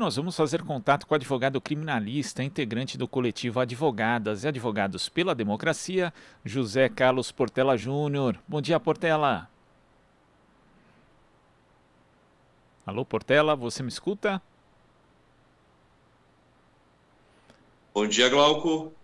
nós 0.00 0.16
vamos 0.16 0.34
fazer 0.34 0.62
contato 0.62 1.06
com 1.06 1.12
o 1.12 1.16
advogado 1.16 1.60
criminalista, 1.60 2.42
integrante 2.42 2.96
do 2.96 3.06
coletivo 3.06 3.60
Advogadas 3.60 4.44
e 4.44 4.48
Advogados 4.48 5.10
pela 5.10 5.34
Democracia, 5.34 6.10
José 6.42 6.88
Carlos 6.88 7.30
Portela 7.30 7.76
Júnior. 7.76 8.38
Bom 8.48 8.62
dia, 8.62 8.80
Portela. 8.80 9.46
Alô, 12.86 13.04
Portela, 13.04 13.54
você 13.54 13.82
me 13.82 13.90
escuta? 13.90 14.40
Bom 17.92 18.06
dia, 18.08 18.30
Glauco. 18.30 18.94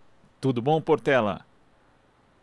Tudo 0.41 0.63
bom, 0.63 0.81
Portela? 0.81 1.45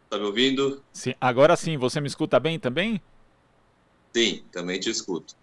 Tá 0.09 0.17
me 0.17 0.27
ouvindo? 0.27 0.81
Sim, 0.93 1.15
agora 1.21 1.57
sim, 1.57 1.77
você 1.77 2.01
me 2.01 2.07
escuta 2.07 2.39
bem 2.39 2.61
também? 2.61 3.03
Sim, 4.15 4.45
também 4.53 4.79
te 4.79 4.91
escuto. 4.91 5.35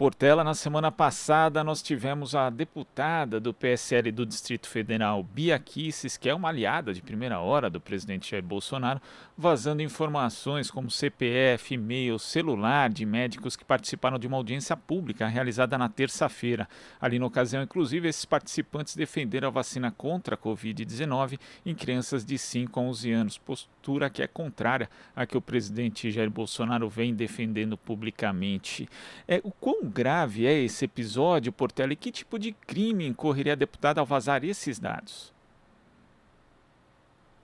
Portela, 0.00 0.42
na 0.42 0.54
semana 0.54 0.90
passada 0.90 1.62
nós 1.62 1.82
tivemos 1.82 2.34
a 2.34 2.48
deputada 2.48 3.38
do 3.38 3.52
PSL 3.52 4.10
do 4.10 4.24
Distrito 4.24 4.66
Federal, 4.66 5.22
Bia 5.22 5.58
Kisses, 5.58 6.16
que 6.16 6.26
é 6.26 6.34
uma 6.34 6.48
aliada 6.48 6.94
de 6.94 7.02
primeira 7.02 7.38
hora 7.38 7.68
do 7.68 7.78
presidente 7.78 8.30
Jair 8.30 8.42
Bolsonaro, 8.42 8.98
vazando 9.36 9.82
informações 9.82 10.70
como 10.70 10.90
CPF, 10.90 11.74
e-mail, 11.74 12.18
celular 12.18 12.88
de 12.88 13.04
médicos 13.04 13.56
que 13.56 13.64
participaram 13.64 14.18
de 14.18 14.26
uma 14.26 14.38
audiência 14.38 14.74
pública 14.74 15.26
realizada 15.26 15.76
na 15.76 15.90
terça-feira. 15.90 16.66
Ali 16.98 17.18
na 17.18 17.26
ocasião, 17.26 17.62
inclusive, 17.62 18.08
esses 18.08 18.24
participantes 18.24 18.96
defenderam 18.96 19.48
a 19.48 19.50
vacina 19.50 19.90
contra 19.90 20.34
a 20.34 20.38
Covid-19 20.38 21.38
em 21.66 21.74
crianças 21.74 22.24
de 22.24 22.38
5 22.38 22.80
a 22.80 22.82
11 22.84 23.12
anos, 23.12 23.36
postura 23.36 24.08
que 24.08 24.22
é 24.22 24.26
contrária 24.26 24.88
à 25.14 25.26
que 25.26 25.36
o 25.36 25.42
presidente 25.42 26.10
Jair 26.10 26.30
Bolsonaro 26.30 26.88
vem 26.88 27.14
defendendo 27.14 27.76
publicamente. 27.76 28.88
É, 29.28 29.42
o 29.44 29.50
quão 29.50 29.89
grave 29.90 30.46
é 30.46 30.58
esse 30.58 30.84
episódio, 30.84 31.52
Portela, 31.52 31.92
e 31.92 31.96
que 31.96 32.10
tipo 32.10 32.38
de 32.38 32.52
crime 32.52 33.06
incorreria 33.06 33.52
a 33.52 33.56
deputada 33.56 34.00
ao 34.00 34.06
vazar 34.06 34.44
esses 34.44 34.78
dados? 34.78 35.32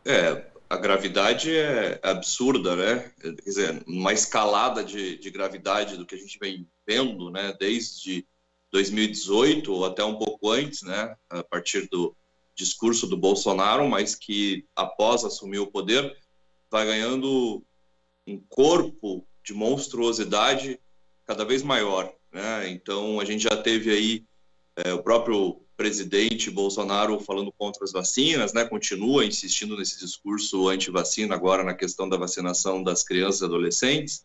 É, 0.05 0.47
a 0.71 0.77
gravidade 0.77 1.55
é 1.55 1.99
absurda, 2.03 2.77
né? 2.77 3.13
Quer 3.21 3.33
dizer, 3.33 3.85
uma 3.87 4.13
escalada 4.13 4.83
de, 4.83 5.19
de 5.19 5.31
gravidade 5.31 5.97
do 5.97 6.07
que 6.07 6.15
a 6.15 6.19
gente 6.19 6.39
vem 6.39 6.69
vendo, 6.87 7.31
né? 7.31 7.55
Desde 7.59 8.27
2018 8.73 9.73
ou 9.73 9.85
até 9.85 10.05
um 10.05 10.17
pouco 10.17 10.51
antes, 10.51 10.83
né? 10.83 11.17
A 11.29 11.43
partir 11.43 11.89
do 11.89 12.17
discurso 12.55 13.07
do 13.07 13.17
Bolsonaro, 13.17 13.89
mas 13.89 14.15
que 14.15 14.65
após 14.75 15.25
assumir 15.25 15.59
o 15.59 15.71
poder 15.71 16.17
vai 16.71 16.87
ganhando 16.87 17.63
um 18.27 18.41
corpo 18.49 19.27
de 19.45 19.55
monstruosidade 19.55 20.81
cada 21.27 21.45
vez 21.45 21.63
maior. 21.63 22.13
Né? 22.33 22.71
Então, 22.71 23.19
a 23.21 23.25
gente 23.25 23.45
já 23.45 23.57
teve 23.57 23.91
aí 23.91 24.25
é, 24.77 24.93
o 24.93 25.03
próprio 25.03 25.61
presidente 25.77 26.51
Bolsonaro 26.51 27.21
falando 27.21 27.53
contra 27.53 27.85
as 27.85 27.93
vacinas, 27.93 28.53
né? 28.53 28.65
continua 28.65 29.25
insistindo 29.25 29.77
nesse 29.77 29.99
discurso 29.99 30.69
anti-vacina 30.69 31.35
agora 31.35 31.63
na 31.63 31.75
questão 31.75 32.09
da 32.09 32.17
vacinação 32.17 32.83
das 32.83 33.03
crianças 33.03 33.43
e 33.43 33.45
adolescentes. 33.45 34.25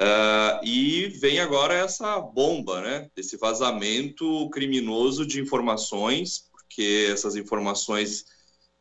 Uh, 0.00 0.58
e 0.64 1.06
vem 1.20 1.38
agora 1.38 1.72
essa 1.72 2.18
bomba, 2.20 2.80
né? 2.80 3.08
Esse 3.16 3.36
vazamento 3.36 4.50
criminoso 4.50 5.24
de 5.24 5.40
informações, 5.40 6.48
porque 6.50 7.08
essas 7.12 7.36
informações 7.36 8.24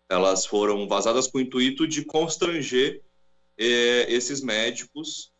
elas 0.09 0.43
foram 0.43 0.87
vazadas 0.87 1.27
com 1.27 1.37
o 1.37 1.41
intuito 1.41 1.87
de 1.87 2.03
constranger 2.03 3.03
eh, 3.57 4.05
esses 4.09 4.41
médicos. 4.41 5.31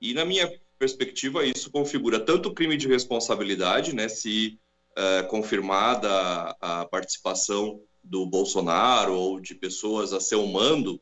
E 0.00 0.14
na 0.14 0.24
minha 0.24 0.48
perspectiva, 0.78 1.44
isso 1.44 1.70
configura 1.70 2.20
tanto 2.20 2.52
crime 2.52 2.76
de 2.76 2.88
responsabilidade, 2.88 3.94
né, 3.94 4.08
se 4.08 4.58
uh, 4.96 5.26
confirmada 5.28 6.08
a, 6.10 6.80
a, 6.80 6.86
participação 6.86 7.80
do 8.02 8.26
Bolsonaro 8.26 9.14
ou 9.14 9.40
de 9.40 9.54
pessoas 9.54 10.12
a 10.12 10.20
seu 10.20 10.46
mando 10.46 11.00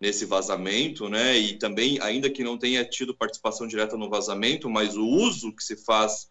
nesse 0.00 0.24
vazamento, 0.24 1.08
né, 1.08 1.38
e 1.38 1.58
também, 1.58 1.98
ainda 2.00 2.28
que 2.28 2.44
não 2.44 2.58
tenha 2.58 2.84
tido 2.84 3.16
participação 3.16 3.66
direta 3.66 3.96
no 3.96 4.10
vazamento, 4.10 4.68
mas 4.68 4.96
o 4.96 5.06
uso 5.06 5.54
que 5.54 5.64
se 5.64 5.76
faz 5.76 6.28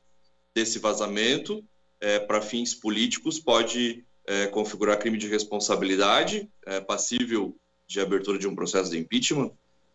desse 0.56 0.80
vazamento 0.80 1.64
é, 2.00 2.20
para 2.20 2.42
fins 2.42 2.74
políticos 2.74 3.40
pode 3.40 4.06
é, 4.28 4.48
configurar 4.48 5.00
crime 5.00 5.18
de 5.18 5.28
responsabilidade, 5.28 6.50
é, 6.66 6.80
passível 6.80 7.56
de 7.88 8.00
abertura 8.00 8.38
de 8.38 8.48
um 8.48 8.56
processo 8.56 8.92
de 8.92 8.98
impeachment, 8.98 9.52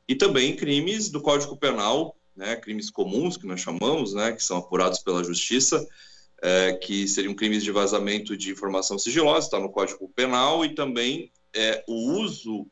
e 0.09 0.15
também 0.15 0.57
crimes 0.57 1.11
do 1.11 1.21
Código 1.21 1.57
Penal 1.57 2.18
né, 2.39 2.55
crimes 2.55 2.89
comuns 2.89 3.37
que 3.37 3.47
nós 3.47 3.61
chamamos, 3.61 4.15
né, 4.15 4.33
que 4.33 4.43
são 4.43 4.59
apurados 4.59 5.01
pela 5.01 5.25
justiça, 5.25 5.85
é, 6.41 6.73
que 6.75 7.09
seriam 7.09 7.35
crimes 7.35 7.65
de 7.65 7.73
vazamento 7.73 8.37
de 8.37 8.53
informação 8.53 8.97
sigilosa, 8.97 9.47
está 9.47 9.59
no 9.59 9.73
Código 9.73 10.09
Penal, 10.15 10.65
e 10.65 10.73
também 10.73 11.33
é, 11.53 11.85
o 11.89 12.13
uso 12.13 12.65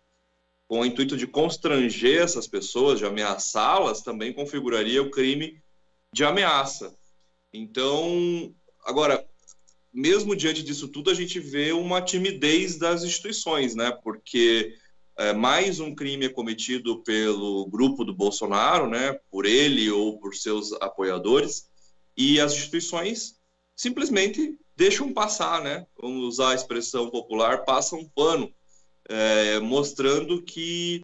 com 0.69 0.81
o 0.81 0.87
intuito 0.87 1.17
de 1.17 1.27
constranger 1.27 2.23
essas 2.23 2.47
pessoas, 2.47 3.01
de 3.01 3.05
ameaçá-las, 3.05 4.03
também 4.03 4.33
configuraria 4.33 5.03
o 5.03 5.11
crime 5.11 5.61
de 6.13 6.25
ameaça. 6.25 6.97
Então, 7.53 8.55
agora, 8.85 9.27
mesmo 9.93 10.37
diante 10.37 10.63
disso 10.63 10.89
tudo, 10.89 11.11
a 11.11 11.15
gente 11.15 11.41
vê 11.41 11.73
uma 11.73 12.01
timidez 12.01 12.77
das 12.77 13.03
instituições, 13.03 13.75
né? 13.75 13.97
Porque 14.03 14.77
é, 15.19 15.33
mais 15.33 15.81
um 15.81 15.95
crime 15.95 16.27
é 16.27 16.29
cometido 16.29 17.03
pelo 17.03 17.67
grupo 17.67 18.05
do 18.05 18.15
Bolsonaro, 18.15 18.89
né, 18.89 19.19
por 19.31 19.47
ele 19.47 19.91
ou 19.91 20.19
por 20.19 20.35
seus 20.35 20.73
apoiadores, 20.75 21.69
e 22.17 22.41
as 22.41 22.53
instituições 22.53 23.37
simplesmente 23.75 24.59
deixam 24.77 25.13
passar, 25.13 25.63
né, 25.63 25.87
vamos 26.01 26.23
usar 26.25 26.51
a 26.51 26.55
expressão 26.55 27.09
popular, 27.11 27.65
passam 27.65 28.01
um 28.01 28.09
pano, 28.09 28.53
é, 29.09 29.59
mostrando 29.61 30.43
que 30.43 31.03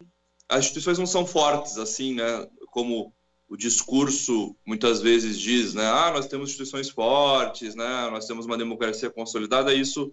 as 0.49 0.65
instituições 0.65 0.99
não 0.99 1.07
são 1.07 1.25
fortes, 1.25 1.79
assim, 1.79 2.15
né, 2.15 2.47
como 2.67 3.15
o 3.49 3.57
discurso 3.57 4.57
muitas 4.67 5.01
vezes 5.01 5.39
diz, 5.39 5.73
né, 5.73 5.87
ah, 5.87 6.11
nós 6.13 6.27
temos 6.27 6.51
instituições 6.51 6.91
fortes, 6.91 7.75
né, 7.75 8.09
nós 8.11 8.27
temos 8.27 8.45
uma 8.45 8.59
democracia 8.59 9.11
consolidada, 9.11 9.73
isso 9.75 10.13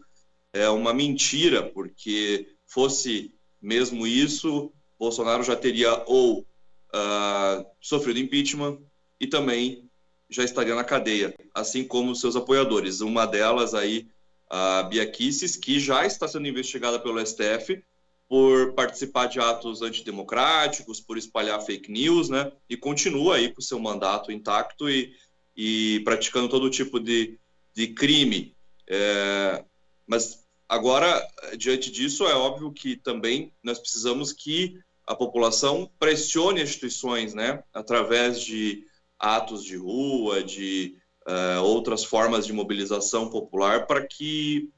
é 0.54 0.70
uma 0.70 0.94
mentira, 0.94 1.64
porque 1.64 2.48
fosse 2.66 3.34
mesmo 3.62 4.08
isso, 4.08 4.72
Bolsonaro 4.98 5.44
já 5.44 5.56
teria 5.56 6.04
ou 6.06 6.40
uh, 6.40 7.66
sofrido 7.80 8.20
impeachment 8.20 8.80
e 9.20 9.28
também 9.28 9.90
já 10.30 10.44
estaria 10.44 10.76
na 10.76 10.84
cadeia, 10.84 11.34
assim 11.54 11.84
como 11.84 12.16
seus 12.16 12.36
apoiadores. 12.36 13.02
Uma 13.02 13.26
delas 13.26 13.74
aí, 13.74 14.08
a 14.50 14.84
Bia 14.84 15.10
Kicis, 15.10 15.56
que 15.56 15.80
já 15.80 16.06
está 16.06 16.28
sendo 16.28 16.48
investigada 16.48 17.00
pelo 17.00 17.26
STF 17.26 17.84
por 18.28 18.74
participar 18.74 19.26
de 19.26 19.40
atos 19.40 19.82
antidemocráticos, 19.82 21.02
por 21.02 21.18
espalhar 21.18 21.60
fake 21.62 21.92
news, 21.92 22.30
né? 22.30 22.52
E 22.70 22.78
continua 22.78 23.38
aí 23.38 23.52
com 23.52 23.60
seu 23.60 23.80
mandato 23.80 24.32
intacto 24.32 24.88
e, 24.88 25.16
e 25.56 26.00
praticando 26.02 26.48
todo 26.48 26.70
tipo 26.70 27.00
de, 27.00 27.40
de 27.74 27.88
crime. 27.88 28.56
É, 28.88 29.66
mas 30.06 30.48
Agora, 30.70 31.28
diante 31.58 31.90
disso, 31.90 32.28
é 32.28 32.36
óbvio 32.36 32.72
que 32.72 32.96
também 32.96 33.52
nós 33.64 33.80
precisamos 33.80 34.32
que 34.32 34.80
a 35.08 35.16
população 35.16 35.90
pressione 35.98 36.62
as 36.62 36.70
instituições, 36.70 37.34
né, 37.34 37.64
através 37.74 38.40
de 38.40 38.86
atos 39.18 39.66
de 39.66 39.76
rua, 39.76 40.44
de 40.44 40.96
uh, 41.28 41.64
outras 41.64 42.04
formas 42.04 42.46
de 42.46 42.54
mobilização 42.54 43.32
popular, 43.32 43.88
para 43.88 44.06
que 44.06 44.70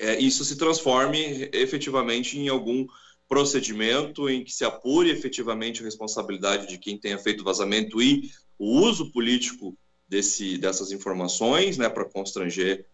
uh, 0.00 0.18
isso 0.18 0.44
se 0.44 0.56
transforme 0.56 1.48
efetivamente 1.52 2.36
em 2.36 2.48
algum 2.48 2.84
procedimento 3.28 4.28
em 4.28 4.42
que 4.42 4.52
se 4.52 4.64
apure 4.64 5.10
efetivamente 5.10 5.80
a 5.80 5.84
responsabilidade 5.84 6.66
de 6.66 6.76
quem 6.76 6.98
tenha 6.98 7.18
feito 7.18 7.44
vazamento 7.44 8.02
e 8.02 8.32
o 8.58 8.80
uso 8.80 9.12
político 9.12 9.78
desse, 10.08 10.58
dessas 10.58 10.90
informações, 10.90 11.78
né, 11.78 11.88
para 11.88 12.04
constranger 12.04 12.84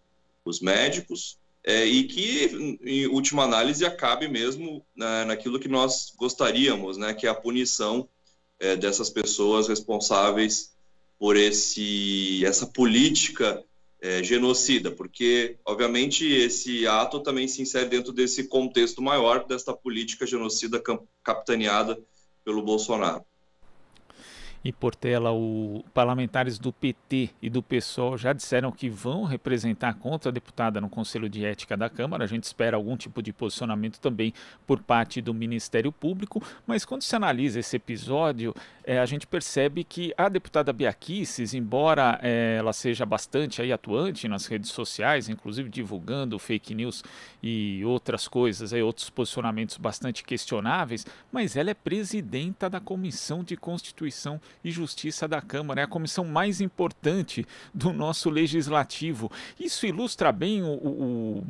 os 0.45 0.61
médicos 0.61 1.40
é, 1.65 1.85
e 1.85 2.05
que, 2.05 2.79
em 2.83 3.07
última 3.07 3.45
análise, 3.45 3.85
acabe 3.85 4.29
mesmo 4.29 4.85
né, 4.97 5.25
naquilo 5.25 5.61
que 5.61 5.69
nós 5.69 6.13
gostaríamos, 6.17 6.97
né, 6.97 7.13
que 7.13 7.27
é 7.27 7.31
a 7.31 7.35
punição 7.35 8.09
é, 8.59 8.77
dessas 8.77 9.11
pessoas 9.11 9.69
responsáveis 9.69 10.73
por 11.19 11.37
esse, 11.37 12.43
essa 12.47 12.67
política 12.67 13.63
é, 14.01 14.23
genocida, 14.23 14.91
porque, 14.91 15.59
obviamente, 15.65 16.27
esse 16.27 16.87
ato 16.87 17.21
também 17.21 17.47
se 17.47 17.61
insere 17.61 17.91
dentro 17.91 18.13
desse 18.13 18.45
contexto 18.45 19.03
maior 19.03 19.47
desta 19.47 19.75
política 19.75 20.27
genocida 20.27 20.83
capitaneada 21.23 21.99
pelo 22.43 22.63
Bolsonaro. 22.63 23.25
E 24.63 24.73
Portela, 24.73 25.33
o 25.33 25.83
parlamentares 25.95 26.59
do 26.59 26.71
PT 26.71 27.31
e 27.41 27.49
do 27.49 27.63
PSOL 27.63 28.19
já 28.19 28.35
disseram 28.35 28.71
que 28.71 28.91
vão 28.91 29.25
representar 29.25 29.95
contra 29.95 30.29
a 30.29 30.33
deputada 30.33 30.83
no 30.83 30.89
Conselho 30.91 31.31
de 31.31 31.45
Ética 31.47 31.79
da 31.79 31.89
Câmara. 31.89 32.25
A 32.25 32.27
gente 32.27 32.45
espera 32.45 32.77
algum 32.77 32.95
tipo 32.95 33.23
de 33.23 33.33
posicionamento 33.33 33.99
também 33.99 34.35
por 34.67 34.83
parte 34.83 35.23
do 35.23 35.33
Ministério 35.33 35.91
Público, 35.91 36.43
mas 36.67 36.85
quando 36.85 37.03
se 37.03 37.17
analisa 37.17 37.59
esse 37.59 37.75
episódio, 37.77 38.55
é, 38.85 38.99
a 38.99 39.07
gente 39.07 39.27
percebe 39.27 39.83
que 39.83 40.13
a 40.17 40.29
deputada 40.29 40.75
Biaquices, 40.75 41.55
embora 41.55 42.19
é, 42.23 42.57
ela 42.59 42.75
seja 42.75 43.07
bastante 43.07 43.63
aí 43.63 43.73
atuante 43.73 44.29
nas 44.29 44.45
redes 44.45 44.71
sociais, 44.71 45.31
inclusive 45.31 45.71
divulgando 45.71 46.39
fake 46.39 46.75
news 46.75 47.03
e 47.43 47.83
outras 47.87 48.29
coisas, 48.29 48.75
aí, 48.75 48.83
outros 48.83 49.09
posicionamentos 49.09 49.79
bastante 49.79 50.23
questionáveis, 50.23 51.07
mas 51.33 51.57
ela 51.57 51.71
é 51.71 51.75
presidenta 51.75 52.69
da 52.69 52.79
Comissão 52.79 53.43
de 53.43 53.57
Constituição 53.57 54.39
e 54.65 54.71
Justiça 54.71 55.27
da 55.27 55.41
Câmara, 55.41 55.81
é 55.81 55.85
a 55.85 55.89
comissão 55.89 56.25
mais 56.25 56.61
importante 56.61 57.47
do 57.73 57.93
nosso 57.93 58.31
legislativo. 58.31 59.31
Isso 59.59 59.87
ilustra 59.87 60.33
bem 60.33 60.63
o, 60.63 60.67
o, 60.67 61.47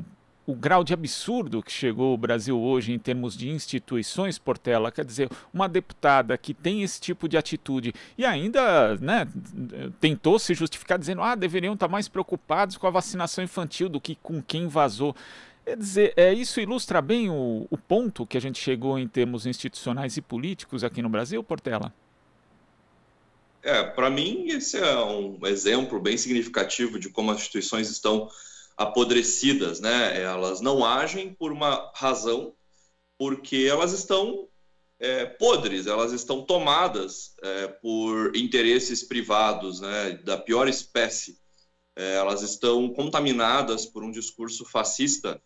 o 0.46 0.54
grau 0.54 0.82
de 0.82 0.92
absurdo 0.92 1.62
que 1.62 1.72
chegou 1.72 2.12
o 2.14 2.18
Brasil 2.18 2.58
hoje 2.58 2.92
em 2.92 2.98
termos 2.98 3.36
de 3.36 3.48
instituições, 3.48 4.38
Portela. 4.38 4.90
Quer 4.90 5.04
dizer, 5.04 5.30
uma 5.52 5.68
deputada 5.68 6.36
que 6.36 6.52
tem 6.52 6.82
esse 6.82 7.00
tipo 7.00 7.28
de 7.28 7.36
atitude 7.36 7.92
e 8.18 8.24
ainda 8.24 8.96
né, 8.96 9.28
tentou 10.00 10.38
se 10.38 10.54
justificar 10.54 10.98
dizendo 10.98 11.22
ah, 11.22 11.34
deveriam 11.34 11.74
estar 11.74 11.88
mais 11.88 12.08
preocupados 12.08 12.76
com 12.76 12.86
a 12.86 12.90
vacinação 12.90 13.44
infantil 13.44 13.88
do 13.88 14.00
que 14.00 14.16
com 14.16 14.42
quem 14.42 14.66
vazou. 14.66 15.14
Quer 15.64 15.76
dizer, 15.76 16.12
é, 16.16 16.32
isso 16.32 16.60
ilustra 16.60 17.00
bem 17.00 17.30
o, 17.30 17.66
o 17.70 17.78
ponto 17.78 18.26
que 18.26 18.36
a 18.36 18.40
gente 18.40 18.60
chegou 18.60 18.98
em 18.98 19.06
termos 19.06 19.46
institucionais 19.46 20.16
e 20.16 20.22
políticos 20.22 20.82
aqui 20.82 21.00
no 21.00 21.08
Brasil, 21.08 21.44
Portela? 21.44 21.92
É, 23.62 23.82
para 23.82 24.08
mim, 24.08 24.48
esse 24.48 24.78
é 24.78 24.96
um 24.98 25.38
exemplo 25.46 26.00
bem 26.00 26.16
significativo 26.16 26.98
de 26.98 27.10
como 27.10 27.30
as 27.30 27.38
instituições 27.38 27.90
estão 27.90 28.28
apodrecidas, 28.76 29.80
né? 29.80 30.20
Elas 30.20 30.60
não 30.60 30.84
agem 30.84 31.34
por 31.34 31.52
uma 31.52 31.92
razão, 31.94 32.54
porque 33.18 33.66
elas 33.68 33.92
estão 33.92 34.48
é, 34.98 35.26
podres, 35.26 35.86
elas 35.86 36.12
estão 36.12 36.42
tomadas 36.42 37.34
é, 37.42 37.68
por 37.68 38.34
interesses 38.34 39.02
privados, 39.02 39.80
né? 39.80 40.12
Da 40.24 40.38
pior 40.38 40.66
espécie. 40.66 41.38
É, 41.94 42.14
elas 42.14 42.40
estão 42.40 42.88
contaminadas 42.88 43.84
por 43.84 44.02
um 44.02 44.10
discurso 44.10 44.64
fascista 44.64 45.40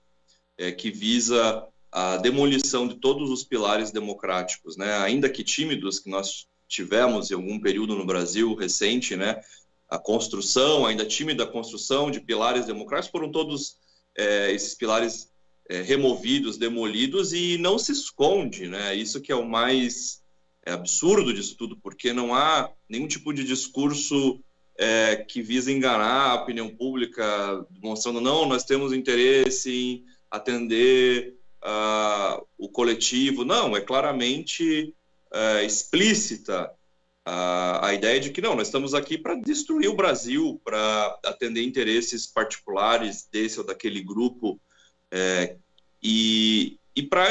é, 0.56 0.70
que 0.70 0.90
visa 0.90 1.66
a 1.90 2.16
demolição 2.16 2.86
de 2.86 2.96
todos 2.96 3.30
os 3.30 3.42
pilares 3.42 3.90
democráticos, 3.90 4.76
né? 4.76 4.98
Ainda 4.98 5.28
que 5.28 5.42
tímidos, 5.42 5.98
que 5.98 6.08
nós 6.08 6.46
tivemos 6.74 7.30
em 7.30 7.34
algum 7.34 7.58
período 7.58 7.94
no 7.94 8.04
Brasil 8.04 8.54
recente, 8.54 9.16
né? 9.16 9.40
A 9.88 9.98
construção, 9.98 10.84
ainda 10.86 11.06
tímida 11.06 11.46
construção 11.46 12.10
de 12.10 12.20
pilares 12.20 12.66
democráticos, 12.66 13.12
foram 13.12 13.30
todos 13.30 13.76
é, 14.16 14.52
esses 14.52 14.74
pilares 14.74 15.30
é, 15.68 15.80
removidos, 15.80 16.58
demolidos 16.58 17.32
e 17.32 17.56
não 17.58 17.78
se 17.78 17.92
esconde, 17.92 18.68
né? 18.68 18.94
Isso 18.94 19.20
que 19.20 19.32
é 19.32 19.36
o 19.36 19.48
mais 19.48 20.22
é, 20.66 20.72
absurdo 20.72 21.32
disso 21.32 21.56
tudo, 21.56 21.76
porque 21.76 22.12
não 22.12 22.34
há 22.34 22.70
nenhum 22.88 23.06
tipo 23.06 23.32
de 23.32 23.44
discurso 23.44 24.40
é, 24.76 25.16
que 25.16 25.40
visa 25.40 25.70
enganar 25.70 26.30
a 26.30 26.34
opinião 26.34 26.68
pública, 26.68 27.64
mostrando 27.82 28.20
não, 28.20 28.46
nós 28.46 28.64
temos 28.64 28.92
interesse 28.92 29.70
em 29.70 30.04
atender 30.30 31.36
uh, 31.64 32.44
o 32.58 32.68
coletivo. 32.68 33.44
Não, 33.44 33.76
é 33.76 33.80
claramente 33.80 34.94
uh, 35.34 35.64
explícita 35.64 36.70
a, 37.24 37.88
a 37.88 37.94
ideia 37.94 38.20
de 38.20 38.30
que 38.30 38.40
não, 38.40 38.54
nós 38.54 38.68
estamos 38.68 38.94
aqui 38.94 39.18
para 39.18 39.34
destruir 39.34 39.88
o 39.88 39.96
Brasil, 39.96 40.60
para 40.64 41.18
atender 41.24 41.62
interesses 41.62 42.26
particulares 42.26 43.26
desse 43.30 43.58
ou 43.58 43.66
daquele 43.66 44.02
grupo 44.02 44.60
é, 45.10 45.56
e, 46.02 46.78
e 46.94 47.02
para 47.02 47.28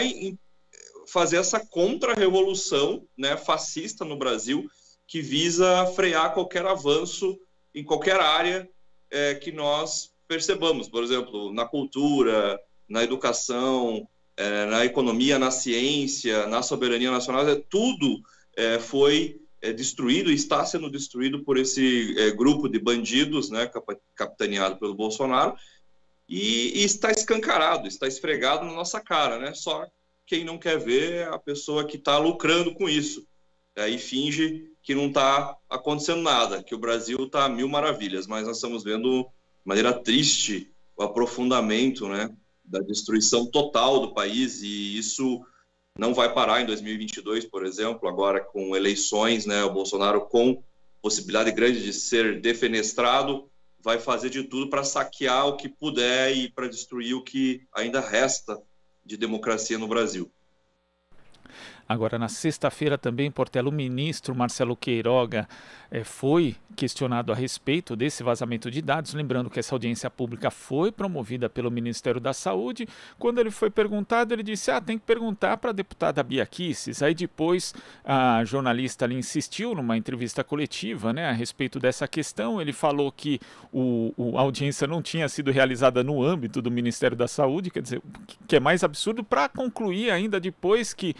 fazer 1.07 1.37
essa 1.37 1.59
contra-revolução 1.59 3.05
né, 3.17 3.37
fascista 3.37 4.03
no 4.03 4.17
Brasil 4.17 4.67
que 5.05 5.21
visa 5.21 5.85
frear 5.95 6.33
qualquer 6.33 6.65
avanço 6.65 7.37
em 7.75 7.83
qualquer 7.83 8.19
área 8.19 8.67
é, 9.11 9.35
que 9.35 9.51
nós 9.51 10.11
percebamos, 10.27 10.87
por 10.87 11.03
exemplo, 11.03 11.53
na 11.53 11.65
cultura, 11.65 12.59
na 12.89 13.03
educação, 13.03 14.07
é, 14.35 14.65
na 14.65 14.85
economia, 14.85 15.37
na 15.37 15.51
ciência, 15.51 16.47
na 16.47 16.61
soberania 16.61 17.11
nacional, 17.11 17.47
é, 17.47 17.55
tudo 17.69 18.21
é, 18.55 18.79
foi 18.79 19.39
é, 19.61 19.71
destruído 19.71 20.29
e 20.29 20.35
está 20.35 20.65
sendo 20.65 20.89
destruído 20.89 21.43
por 21.43 21.57
esse 21.57 22.15
é, 22.19 22.31
grupo 22.31 22.67
de 22.67 22.79
bandidos, 22.79 23.49
né, 23.49 23.69
capitaneado 24.15 24.77
pelo 24.77 24.93
Bolsonaro, 24.93 25.55
e, 26.27 26.81
e, 26.81 26.83
está 26.83 27.11
escancarado, 27.11 27.87
está 27.87 28.07
esfregado 28.07 28.65
na 28.65 28.73
nossa 28.73 28.99
cara, 28.99 29.37
né? 29.39 29.53
Só 29.53 29.85
quem 30.25 30.43
não 30.43 30.57
quer 30.57 30.79
ver 30.79 31.13
é 31.13 31.23
a 31.25 31.37
pessoa 31.37 31.85
que 31.85 31.97
está 31.97 32.17
lucrando 32.17 32.73
com 32.73 32.87
isso, 32.87 33.27
aí 33.75 33.97
finge 33.97 34.71
que 34.81 34.95
não 34.95 35.07
está 35.07 35.55
acontecendo 35.69 36.21
nada, 36.21 36.63
que 36.63 36.75
o 36.75 36.79
Brasil 36.79 37.25
está 37.25 37.47
mil 37.47 37.67
maravilhas, 37.67 38.25
mas 38.25 38.47
nós 38.47 38.57
estamos 38.57 38.83
vendo 38.83 39.23
de 39.23 39.29
maneira 39.65 39.93
triste 39.93 40.71
o 40.95 41.03
aprofundamento, 41.03 42.07
né, 42.07 42.29
da 42.73 42.79
destruição 42.79 43.45
total 43.45 43.99
do 43.99 44.13
país 44.13 44.63
e 44.63 44.97
isso 44.97 45.45
não 45.97 46.13
vai 46.13 46.33
parar 46.33 46.59
em 46.59 46.65
2022, 46.65 47.45
por 47.45 47.65
exemplo, 47.65 48.09
agora 48.09 48.41
com 48.41 48.75
eleições, 48.75 49.45
né, 49.45 49.63
o 49.63 49.71
Bolsonaro 49.71 50.21
com 50.21 50.61
possibilidade 51.01 51.51
grande 51.51 51.83
de 51.83 51.93
ser 51.93 52.41
defenestrado, 52.41 53.47
vai 53.79 53.99
fazer 53.99 54.31
de 54.31 54.43
tudo 54.43 54.69
para 54.69 54.83
saquear 54.83 55.45
o 55.45 55.55
que 55.55 55.69
puder 55.69 56.35
e 56.35 56.49
para 56.49 56.67
destruir 56.67 57.13
o 57.13 57.23
que 57.23 57.61
ainda 57.71 57.99
resta 57.99 58.59
de 59.05 59.17
democracia 59.17 59.77
no 59.77 59.87
Brasil. 59.87 60.31
Agora, 61.93 62.17
na 62.17 62.27
sexta-feira 62.27 62.97
também, 62.97 63.29
Portela, 63.29 63.69
o 63.69 63.71
ministro 63.71 64.33
Marcelo 64.33 64.75
Queiroga 64.75 65.47
é, 65.91 66.03
foi 66.03 66.55
questionado 66.75 67.31
a 67.31 67.35
respeito 67.35 67.95
desse 67.95 68.23
vazamento 68.23 68.71
de 68.71 68.81
dados, 68.81 69.13
lembrando 69.13 69.47
que 69.47 69.59
essa 69.59 69.75
audiência 69.75 70.09
pública 70.09 70.49
foi 70.49 70.91
promovida 70.91 71.47
pelo 71.47 71.69
Ministério 71.69 72.19
da 72.19 72.33
Saúde. 72.33 72.87
Quando 73.19 73.37
ele 73.37 73.51
foi 73.51 73.69
perguntado, 73.69 74.33
ele 74.33 74.41
disse: 74.41 74.71
Ah, 74.71 74.81
tem 74.81 74.97
que 74.97 75.05
perguntar 75.05 75.57
para 75.57 75.69
a 75.69 75.73
deputada 75.73 76.23
Bia 76.23 76.43
Kicis. 76.47 77.03
Aí 77.03 77.13
depois 77.13 77.75
a 78.03 78.43
jornalista 78.43 79.05
ali 79.05 79.15
insistiu 79.15 79.75
numa 79.75 79.95
entrevista 79.95 80.43
coletiva 80.43 81.13
né, 81.13 81.29
a 81.29 81.31
respeito 81.31 81.79
dessa 81.79 82.07
questão. 82.07 82.59
Ele 82.59 82.73
falou 82.73 83.11
que 83.11 83.39
o, 83.71 84.11
o, 84.17 84.35
a 84.39 84.41
audiência 84.41 84.87
não 84.87 84.99
tinha 84.99 85.29
sido 85.29 85.51
realizada 85.51 86.03
no 86.03 86.23
âmbito 86.23 86.59
do 86.59 86.71
Ministério 86.71 87.15
da 87.15 87.27
Saúde, 87.27 87.69
quer 87.69 87.83
dizer, 87.83 88.01
que 88.47 88.55
é 88.55 88.59
mais 88.59 88.83
absurdo, 88.83 89.23
para 89.23 89.47
concluir 89.47 90.09
ainda 90.09 90.39
depois 90.39 90.91
que 90.91 91.15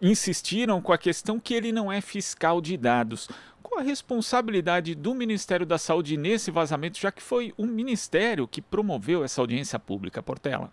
insistiram 0.00 0.80
com 0.80 0.92
a 0.92 0.98
questão 0.98 1.40
que 1.40 1.54
ele 1.54 1.72
não 1.72 1.90
é 1.90 2.00
fiscal 2.00 2.60
de 2.60 2.76
dados. 2.76 3.28
Qual 3.62 3.80
a 3.80 3.82
responsabilidade 3.82 4.94
do 4.94 5.14
Ministério 5.14 5.66
da 5.66 5.76
Saúde 5.76 6.16
nesse 6.16 6.50
vazamento, 6.50 6.98
já 6.98 7.12
que 7.12 7.22
foi 7.22 7.52
o 7.56 7.66
Ministério 7.66 8.48
que 8.48 8.62
promoveu 8.62 9.24
essa 9.24 9.40
audiência 9.40 9.78
pública, 9.78 10.22
Portela? 10.22 10.72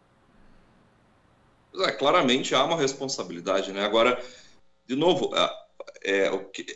É, 1.77 1.91
claramente 1.91 2.55
há 2.55 2.63
uma 2.63 2.77
responsabilidade, 2.77 3.73
né? 3.73 3.83
Agora, 3.83 4.23
de 4.87 4.95
novo, 4.95 5.31
é, 6.05 6.29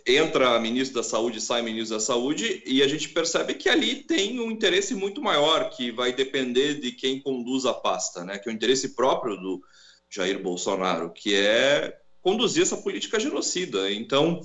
entra 0.05 0.59
ministro 0.59 0.95
da 0.95 1.03
Saúde, 1.03 1.39
sai 1.39 1.61
ministro 1.61 1.95
da 1.97 2.03
Saúde, 2.03 2.61
e 2.65 2.83
a 2.83 2.87
gente 2.87 3.09
percebe 3.09 3.53
que 3.53 3.69
ali 3.69 4.03
tem 4.03 4.39
um 4.39 4.51
interesse 4.51 4.93
muito 4.93 5.21
maior, 5.21 5.69
que 5.69 5.91
vai 5.91 6.11
depender 6.11 6.75
de 6.75 6.91
quem 6.91 7.21
conduz 7.21 7.65
a 7.65 7.73
pasta, 7.73 8.25
né? 8.25 8.37
Que 8.37 8.49
é 8.49 8.51
o 8.51 8.55
interesse 8.55 8.93
próprio 8.95 9.37
do 9.37 9.61
Jair 10.09 10.41
Bolsonaro, 10.41 11.11
que 11.13 11.35
é 11.35 11.97
conduzir 12.21 12.63
essa 12.63 12.77
política 12.77 13.19
genocida. 13.19 13.91
Então, 13.91 14.41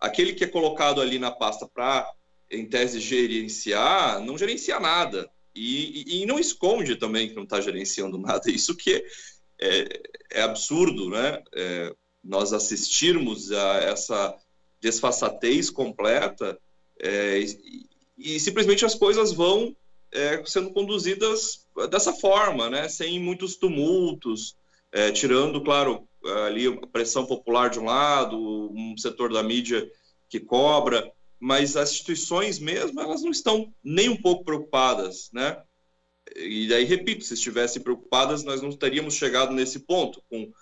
aquele 0.00 0.32
que 0.32 0.44
é 0.44 0.48
colocado 0.48 1.00
ali 1.00 1.18
na 1.18 1.30
pasta 1.30 1.66
para, 1.66 2.10
em 2.50 2.66
tese, 2.66 3.00
gerenciar, 3.00 4.20
não 4.20 4.38
gerencia 4.38 4.78
nada. 4.80 5.28
E, 5.54 6.04
e, 6.06 6.22
e 6.22 6.26
não 6.26 6.38
esconde 6.38 6.96
também 6.96 7.28
que 7.28 7.34
não 7.34 7.42
está 7.42 7.60
gerenciando 7.60 8.16
nada. 8.18 8.50
Isso 8.50 8.76
que 8.76 9.04
é, 9.60 10.00
é 10.32 10.42
absurdo, 10.42 11.10
né? 11.10 11.42
É, 11.54 11.94
nós 12.22 12.52
assistirmos 12.52 13.50
a 13.52 13.76
essa 13.78 14.36
desfaçatez 14.80 15.70
completa 15.70 16.58
é, 17.00 17.40
e, 17.40 17.86
e, 18.16 18.40
simplesmente 18.40 18.84
as 18.84 18.94
coisas 18.94 19.32
vão 19.32 19.74
é, 20.12 20.42
sendo 20.44 20.70
conduzidas 20.70 21.66
dessa 21.90 22.12
forma, 22.12 22.68
né? 22.68 22.88
Sem 22.88 23.20
muitos 23.20 23.56
tumultos, 23.56 24.56
é, 24.92 25.12
tirando, 25.12 25.62
claro, 25.62 26.08
ali 26.46 26.66
a 26.66 26.86
pressão 26.86 27.26
popular 27.26 27.70
de 27.70 27.78
um 27.78 27.84
lado, 27.84 28.36
um 28.38 28.96
setor 28.96 29.32
da 29.32 29.42
mídia 29.42 29.88
que 30.28 30.40
cobra, 30.40 31.10
mas 31.40 31.76
as 31.76 31.92
instituições 31.92 32.58
mesmo, 32.58 33.00
elas 33.00 33.22
não 33.22 33.30
estão 33.30 33.72
nem 33.82 34.08
um 34.08 34.20
pouco 34.20 34.44
preocupadas, 34.44 35.30
né? 35.32 35.62
E 36.36 36.68
daí, 36.68 36.84
repito, 36.84 37.24
se 37.24 37.34
estivessem 37.34 37.80
preocupadas, 37.80 38.44
nós 38.44 38.60
não 38.60 38.70
teríamos 38.70 39.14
chegado 39.14 39.52
nesse 39.52 39.80
ponto, 39.80 40.22
com 40.28 40.52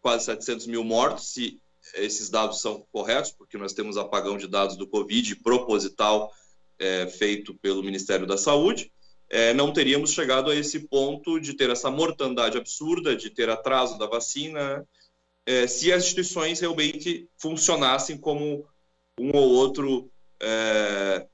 quase 0.00 0.26
700 0.26 0.66
mil 0.66 0.84
mortos, 0.84 1.32
se, 1.32 1.60
esses 1.94 2.28
dados 2.28 2.60
são 2.60 2.86
corretos, 2.92 3.32
porque 3.32 3.56
nós 3.56 3.72
temos 3.72 3.96
apagão 3.96 4.36
de 4.36 4.46
dados 4.46 4.76
do 4.76 4.86
Covid 4.86 5.36
proposital 5.36 6.30
é, 6.78 7.06
feito 7.06 7.54
pelo 7.54 7.82
Ministério 7.82 8.26
da 8.26 8.36
Saúde, 8.36 8.92
é, 9.34 9.52
não 9.52 9.72
teríamos 9.72 10.12
chegado 10.12 10.48
a 10.48 10.54
esse 10.54 10.86
ponto 10.86 11.40
de 11.40 11.54
ter 11.54 11.68
essa 11.68 11.90
mortandade 11.90 12.56
absurda, 12.56 13.16
de 13.16 13.30
ter 13.30 13.50
atraso 13.50 13.98
da 13.98 14.06
vacina, 14.06 14.86
é, 15.44 15.66
se 15.66 15.92
as 15.92 16.04
instituições 16.04 16.60
realmente 16.60 17.28
funcionassem 17.36 18.16
como 18.16 18.64
um 19.18 19.36
ou 19.36 19.50
outro 19.50 20.08
é, 20.40 21.26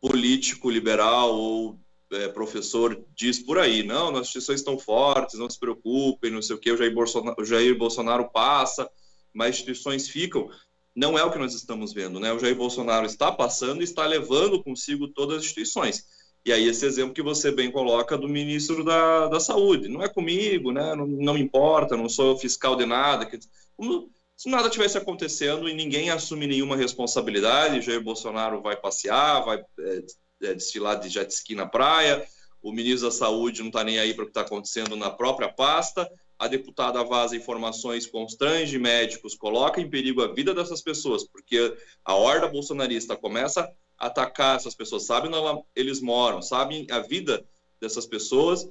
político 0.00 0.70
liberal 0.70 1.34
ou 1.34 1.80
é, 2.12 2.28
professor 2.28 3.04
diz 3.16 3.40
por 3.40 3.58
aí, 3.58 3.82
não, 3.82 4.12
nossas 4.12 4.28
instituições 4.28 4.60
estão 4.60 4.78
fortes, 4.78 5.36
não 5.36 5.50
se 5.50 5.58
preocupem, 5.58 6.30
não 6.30 6.42
sei 6.42 6.54
o 6.54 6.58
que, 6.58 6.70
o 6.70 6.76
Jair 6.76 6.94
Bolsonaro, 6.94 7.42
o 7.42 7.44
Jair 7.44 7.76
Bolsonaro 7.76 8.30
passa, 8.30 8.88
mas 9.34 9.56
instituições 9.56 10.08
ficam. 10.08 10.48
Não 10.94 11.18
é 11.18 11.24
o 11.24 11.32
que 11.32 11.38
nós 11.38 11.52
estamos 11.52 11.92
vendo, 11.92 12.20
né? 12.20 12.32
O 12.32 12.38
Jair 12.38 12.54
Bolsonaro 12.54 13.06
está 13.06 13.32
passando 13.32 13.80
e 13.80 13.84
está 13.84 14.06
levando 14.06 14.62
consigo 14.62 15.08
todas 15.08 15.38
as 15.38 15.42
instituições. 15.42 16.19
E 16.44 16.52
aí 16.52 16.66
esse 16.66 16.86
exemplo 16.86 17.14
que 17.14 17.22
você 17.22 17.50
bem 17.50 17.70
coloca 17.70 18.16
do 18.16 18.28
ministro 18.28 18.82
da, 18.82 19.28
da 19.28 19.38
Saúde, 19.38 19.88
não 19.88 20.02
é 20.02 20.08
comigo, 20.08 20.72
né? 20.72 20.94
Não, 20.94 21.06
não 21.06 21.36
importa, 21.36 21.96
não 21.96 22.08
sou 22.08 22.36
fiscal 22.38 22.76
de 22.76 22.86
nada. 22.86 23.28
Como 23.76 24.10
se 24.36 24.48
nada 24.48 24.70
tivesse 24.70 24.96
acontecendo 24.96 25.68
e 25.68 25.74
ninguém 25.74 26.08
assume 26.08 26.46
nenhuma 26.46 26.74
responsabilidade, 26.74 27.82
Jair 27.82 28.02
Bolsonaro 28.02 28.62
vai 28.62 28.74
passear, 28.74 29.44
vai 29.44 29.62
é, 29.80 30.02
é, 30.44 30.54
desfilar 30.54 30.98
de 30.98 31.10
jet 31.10 31.30
ski 31.30 31.54
na 31.54 31.66
praia, 31.66 32.26
o 32.62 32.72
ministro 32.72 33.10
da 33.10 33.14
Saúde 33.14 33.60
não 33.60 33.68
está 33.68 33.84
nem 33.84 33.98
aí 33.98 34.14
para 34.14 34.22
o 34.22 34.26
que 34.26 34.30
está 34.30 34.40
acontecendo 34.40 34.96
na 34.96 35.10
própria 35.10 35.52
pasta, 35.52 36.10
a 36.38 36.48
deputada 36.48 37.04
vaza 37.04 37.36
informações, 37.36 38.06
constrange 38.06 38.78
médicos, 38.78 39.34
coloca 39.34 39.78
em 39.78 39.90
perigo 39.90 40.22
a 40.22 40.32
vida 40.32 40.54
dessas 40.54 40.80
pessoas, 40.80 41.22
porque 41.22 41.76
a 42.02 42.14
horda 42.14 42.48
bolsonarista 42.48 43.14
começa 43.14 43.70
atacar 44.00 44.56
essas 44.56 44.74
pessoas, 44.74 45.04
sabem 45.04 45.32
onde 45.32 45.62
eles 45.76 46.00
moram, 46.00 46.40
sabem 46.40 46.86
a 46.90 47.00
vida 47.00 47.44
dessas 47.78 48.06
pessoas 48.06 48.66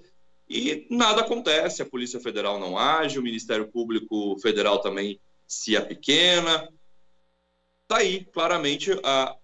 e 0.50 0.88
nada 0.90 1.22
acontece. 1.22 1.82
A 1.82 1.86
Polícia 1.86 2.20
Federal 2.20 2.60
não 2.60 2.78
age, 2.78 3.20
o 3.20 3.24
Ministério 3.24 3.68
Público 3.68 4.38
Federal 4.40 4.80
também 4.80 5.20
se 5.48 5.76
é 5.76 5.82
pequena. 5.82 6.68
Está 7.84 7.98
aí, 7.98 8.26
claramente, 8.26 8.92
a, 9.04 9.36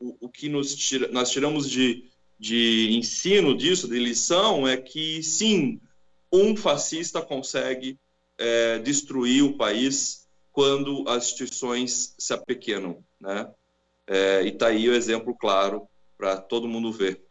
o, 0.00 0.26
o 0.26 0.28
que 0.28 0.48
nos 0.48 0.74
tira, 0.74 1.08
nós 1.08 1.30
tiramos 1.30 1.70
de, 1.70 2.10
de 2.38 2.90
ensino 2.92 3.56
disso, 3.56 3.88
de 3.88 3.98
lição, 3.98 4.66
é 4.66 4.76
que 4.76 5.22
sim, 5.22 5.80
um 6.32 6.56
fascista 6.56 7.22
consegue 7.22 7.98
é, 8.36 8.78
destruir 8.80 9.44
o 9.44 9.56
país 9.56 10.26
quando 10.52 11.08
as 11.08 11.24
instituições 11.24 12.14
se 12.18 12.32
apequenam, 12.32 13.04
né? 13.20 13.48
É, 14.08 14.42
e 14.42 14.48
está 14.48 14.68
aí 14.68 14.88
o 14.88 14.94
exemplo 14.94 15.36
claro 15.36 15.88
para 16.16 16.40
todo 16.40 16.68
mundo 16.68 16.92
ver. 16.92 17.27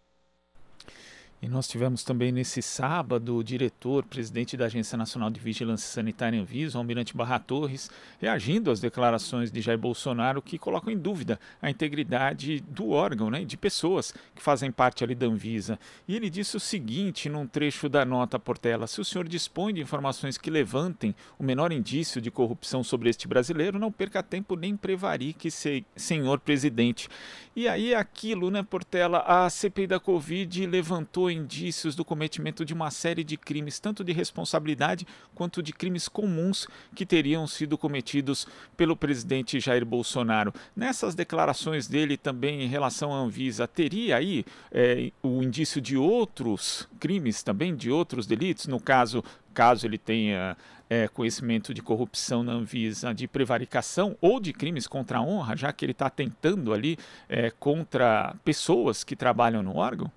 E 1.40 1.48
nós 1.48 1.68
tivemos 1.68 2.04
também 2.04 2.32
nesse 2.32 2.64
sábado 2.64 3.38
o 3.38 3.44
diretor, 3.44 4.04
presidente 4.04 4.58
da 4.58 4.66
Agência 4.66 4.98
Nacional 4.98 5.30
de 5.30 5.40
Vigilância 5.40 5.88
Sanitária 5.88 6.42
Anvisa, 6.42 6.80
Almirante 6.80 7.16
Barra 7.16 7.38
Torres, 7.38 7.92
reagindo 8.20 8.72
às 8.72 8.80
declarações 8.80 9.52
de 9.52 9.62
Jair 9.62 9.78
Bolsonaro 9.78 10.42
que 10.42 10.58
colocam 10.58 10.92
em 10.92 10.98
dúvida 10.98 11.40
a 11.62 11.70
integridade 11.70 12.60
do 12.62 12.90
órgão, 12.90 13.30
né, 13.30 13.46
de 13.46 13.56
pessoas 13.56 14.12
que 14.34 14.42
fazem 14.42 14.72
parte 14.72 15.04
ali 15.04 15.14
da 15.14 15.28
Anvisa. 15.28 15.78
E 16.08 16.16
ele 16.16 16.28
disse 16.28 16.58
o 16.58 16.60
seguinte 16.60 17.30
num 17.30 17.46
trecho 17.46 17.88
da 17.88 18.04
nota 18.04 18.40
Portela: 18.40 18.88
se 18.88 19.00
o 19.00 19.06
senhor 19.06 19.28
dispõe 19.28 19.76
de 19.76 19.82
informações 19.82 20.40
que 20.40 20.50
levantem 20.50 21.14
o 21.38 21.44
menor 21.44 21.72
indício 21.72 22.20
de 22.20 22.32
corrupção 22.32 22.84
sobre 22.84 23.12
este 23.12 23.28
brasileiro, 23.28 23.78
não 23.78 23.92
perca 23.92 24.24
tempo 24.24 24.56
nem 24.56 24.76
prevarique, 24.76 25.52
senhor 25.96 26.40
presidente. 26.40 27.08
E 27.56 27.68
aí 27.68 27.94
aquilo, 27.94 28.50
né, 28.50 28.64
Portela, 28.64 29.20
a 29.20 29.48
CPI 29.50 29.86
da 29.86 30.00
Covid 30.00 30.66
levantou 30.66 31.28
indícios 31.38 31.96
do 31.96 32.04
cometimento 32.04 32.66
de 32.66 32.74
uma 32.74 32.92
série 32.92 33.24
de 33.24 33.38
crimes, 33.38 33.80
tanto 33.80 34.04
de 34.04 34.12
responsabilidade 34.12 35.08
quanto 35.34 35.64
de 35.64 35.72
crimes 35.72 36.08
comuns 36.08 36.68
que 36.96 37.06
teriam 37.06 37.48
sido 37.48 37.78
cometidos 37.78 38.48
pelo 38.76 38.96
presidente 38.96 39.60
Jair 39.60 39.86
Bolsonaro. 39.86 40.54
Nessas 40.76 41.16
declarações 41.16 41.88
dele 41.88 42.18
também 42.18 42.62
em 42.62 42.68
relação 42.68 43.14
à 43.14 43.18
Anvisa, 43.18 43.68
teria 43.68 44.18
aí 44.18 44.44
é, 44.72 45.12
o 45.24 45.42
indício 45.42 45.80
de 45.80 45.96
outros 45.96 46.88
crimes 47.00 47.44
também, 47.44 47.76
de 47.76 47.90
outros 47.90 48.26
delitos? 48.26 48.68
No 48.68 48.80
caso, 48.80 49.24
caso 49.54 49.86
ele 49.86 49.98
tenha 49.98 50.58
é, 50.90 51.08
conhecimento 51.08 51.74
de 51.74 51.82
corrupção 51.82 52.44
na 52.44 52.54
Anvisa, 52.54 53.14
de 53.14 53.28
prevaricação 53.28 54.16
ou 54.22 54.40
de 54.40 54.54
crimes 54.54 54.88
contra 54.88 55.20
a 55.20 55.22
honra, 55.22 55.56
já 55.56 55.72
que 55.74 55.84
ele 55.86 55.92
está 55.92 56.10
tentando 56.10 56.74
ali 56.74 56.98
é, 57.28 57.52
contra 57.52 58.36
pessoas 58.44 59.04
que 59.04 59.16
trabalham 59.16 59.62
no 59.62 59.76
órgão? 59.76 60.12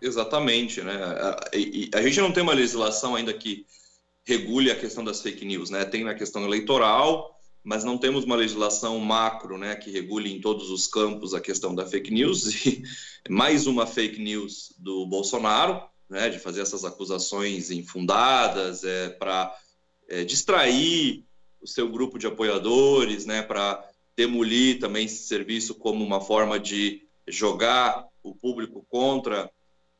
Exatamente, 0.00 0.82
né? 0.82 0.94
A, 0.94 1.98
a, 1.98 2.02
gente 2.02 2.20
não 2.20 2.32
tem 2.32 2.42
uma 2.42 2.54
legislação 2.54 3.14
ainda 3.14 3.34
que 3.34 3.66
regule 4.24 4.70
a 4.70 4.78
questão 4.78 5.04
das 5.04 5.20
fake 5.20 5.44
news, 5.44 5.70
né? 5.70 5.84
Tem 5.84 6.04
na 6.04 6.14
questão 6.14 6.44
eleitoral, 6.44 7.38
mas 7.62 7.84
não 7.84 7.98
temos 7.98 8.24
uma 8.24 8.36
legislação 8.36 8.98
macro, 8.98 9.58
né, 9.58 9.76
que 9.76 9.90
regule 9.90 10.32
em 10.32 10.40
todos 10.40 10.70
os 10.70 10.86
campos 10.86 11.34
a 11.34 11.40
questão 11.40 11.74
da 11.74 11.86
fake 11.86 12.10
news 12.10 12.64
e 12.64 12.82
mais 13.28 13.66
uma 13.66 13.86
fake 13.86 14.20
news 14.20 14.74
do 14.78 15.06
Bolsonaro, 15.06 15.82
né, 16.08 16.30
de 16.30 16.38
fazer 16.38 16.62
essas 16.62 16.84
acusações 16.84 17.70
infundadas, 17.70 18.82
é 18.82 19.10
para 19.10 19.54
é, 20.08 20.24
distrair 20.24 21.24
o 21.60 21.66
seu 21.66 21.88
grupo 21.90 22.18
de 22.18 22.26
apoiadores, 22.26 23.26
né, 23.26 23.42
para 23.42 23.86
demolir 24.16 24.78
também 24.80 25.04
esse 25.04 25.26
serviço 25.28 25.74
como 25.74 26.04
uma 26.04 26.20
forma 26.20 26.58
de 26.58 27.06
jogar 27.28 28.06
o 28.22 28.34
público 28.34 28.84
contra 28.88 29.50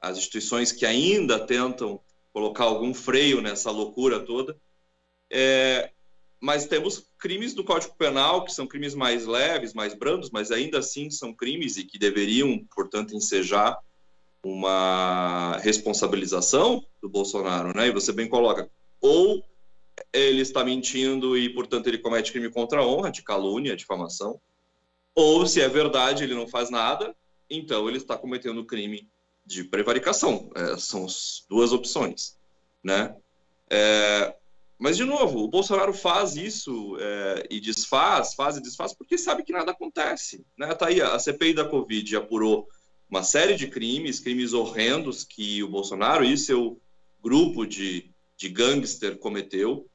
as 0.01 0.17
instituições 0.19 0.73
que 0.73 0.87
ainda 0.87 1.39
tentam 1.39 2.01
colocar 2.33 2.65
algum 2.65 2.95
freio 2.95 3.41
nessa 3.41 3.71
loucura 3.71 4.21
toda. 4.21 4.57
É, 5.31 5.91
mas 6.41 6.67
temos 6.67 7.07
crimes 7.19 7.53
do 7.53 7.63
Código 7.63 7.95
Penal 7.97 8.45
que 8.45 8.53
são 8.53 8.67
crimes 8.67 8.95
mais 8.95 9.27
leves, 9.27 9.75
mais 9.75 9.95
brandos, 9.95 10.31
mas 10.31 10.51
ainda 10.51 10.79
assim 10.79 11.11
são 11.11 11.35
crimes 11.35 11.77
e 11.77 11.85
que 11.85 11.99
deveriam, 11.99 12.65
portanto, 12.75 13.15
ensejar 13.15 13.79
uma 14.43 15.59
responsabilização 15.59 16.83
do 17.03 17.09
Bolsonaro, 17.09 17.77
né? 17.77 17.89
E 17.89 17.93
você 17.93 18.11
bem 18.11 18.27
coloca, 18.27 18.71
ou 19.01 19.45
ele 20.13 20.41
está 20.41 20.65
mentindo 20.65 21.37
e, 21.37 21.53
portanto, 21.53 21.89
ele 21.89 21.99
comete 21.99 22.33
crime 22.33 22.51
contra 22.51 22.81
a 22.81 22.87
honra, 22.87 23.11
de 23.11 23.23
calúnia, 23.23 23.77
difamação, 23.77 24.41
ou 25.15 25.47
se 25.47 25.61
é 25.61 25.69
verdade, 25.69 26.25
ele 26.25 26.35
não 26.35 26.49
faz 26.49 26.71
nada, 26.71 27.15
então 27.51 27.87
ele 27.87 27.99
está 27.99 28.17
cometendo 28.17 28.65
crime 28.65 29.07
de 29.51 29.65
prevaricação. 29.65 30.49
É, 30.55 30.77
são 30.79 31.05
as 31.05 31.45
duas 31.49 31.73
opções, 31.73 32.39
né? 32.83 33.15
É, 33.69 34.35
mas, 34.79 34.97
de 34.97 35.05
novo, 35.05 35.41
o 35.41 35.49
Bolsonaro 35.49 35.93
faz 35.93 36.37
isso 36.37 36.97
é, 36.99 37.47
e 37.51 37.61
desfaz, 37.61 38.35
faz 38.35 38.57
e 38.57 38.63
desfaz, 38.63 38.95
porque 38.95 39.19
sabe 39.19 39.43
que 39.43 39.53
nada 39.53 39.73
acontece. 39.73 40.47
Né? 40.57 40.73
Tá 40.75 40.87
aí, 40.87 41.03
a 41.03 41.19
CPI 41.19 41.53
da 41.53 41.69
Covid 41.69 42.17
apurou 42.17 42.67
uma 43.09 43.23
série 43.23 43.57
de 43.57 43.67
crimes, 43.67 44.21
crimes 44.21 44.53
horrendos 44.53 45.25
que 45.25 45.63
o 45.63 45.69
Bolsonaro 45.69 46.25
e 46.25 46.39
seu 46.39 46.81
grupo 47.23 47.67
de, 47.67 48.11
de 48.37 48.49
gangster 48.49 49.19
cometeu, 49.19 49.87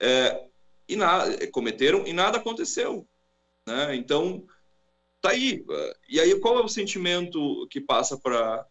é, 0.00 0.48
e 0.88 0.96
na, 0.96 1.24
cometeram 1.52 2.04
e 2.06 2.12
nada 2.12 2.38
aconteceu. 2.38 3.06
Né? 3.68 3.94
Então, 3.94 4.44
tá 5.20 5.30
aí. 5.30 5.64
E 6.08 6.18
aí, 6.18 6.34
qual 6.40 6.58
é 6.58 6.64
o 6.64 6.68
sentimento 6.68 7.68
que 7.70 7.80
passa 7.80 8.18
para 8.18 8.66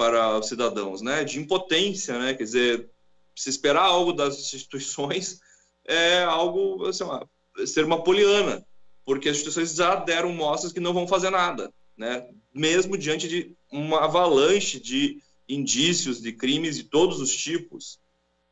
para 0.00 0.38
os 0.38 0.48
cidadãos, 0.48 1.02
né? 1.02 1.24
De 1.24 1.38
impotência, 1.38 2.18
né? 2.18 2.32
Quer 2.32 2.44
dizer, 2.44 2.90
se 3.36 3.50
esperar 3.50 3.84
algo 3.84 4.14
das 4.14 4.38
instituições 4.38 5.38
é 5.86 6.22
algo, 6.22 6.86
assim, 6.86 7.04
uma, 7.04 7.28
ser 7.66 7.84
uma 7.84 8.02
poliana, 8.02 8.66
porque 9.04 9.28
as 9.28 9.36
instituições 9.36 9.74
já 9.74 9.96
deram 9.96 10.32
mostras 10.32 10.72
que 10.72 10.80
não 10.80 10.94
vão 10.94 11.06
fazer 11.06 11.28
nada, 11.28 11.70
né? 11.98 12.26
Mesmo 12.50 12.96
diante 12.96 13.28
de 13.28 13.54
uma 13.70 14.02
avalanche 14.02 14.80
de 14.80 15.22
indícios 15.46 16.18
de 16.18 16.32
crimes 16.32 16.76
de 16.76 16.84
todos 16.84 17.20
os 17.20 17.36
tipos. 17.36 17.98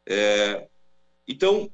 É, 0.06 0.68
então, 1.26 1.72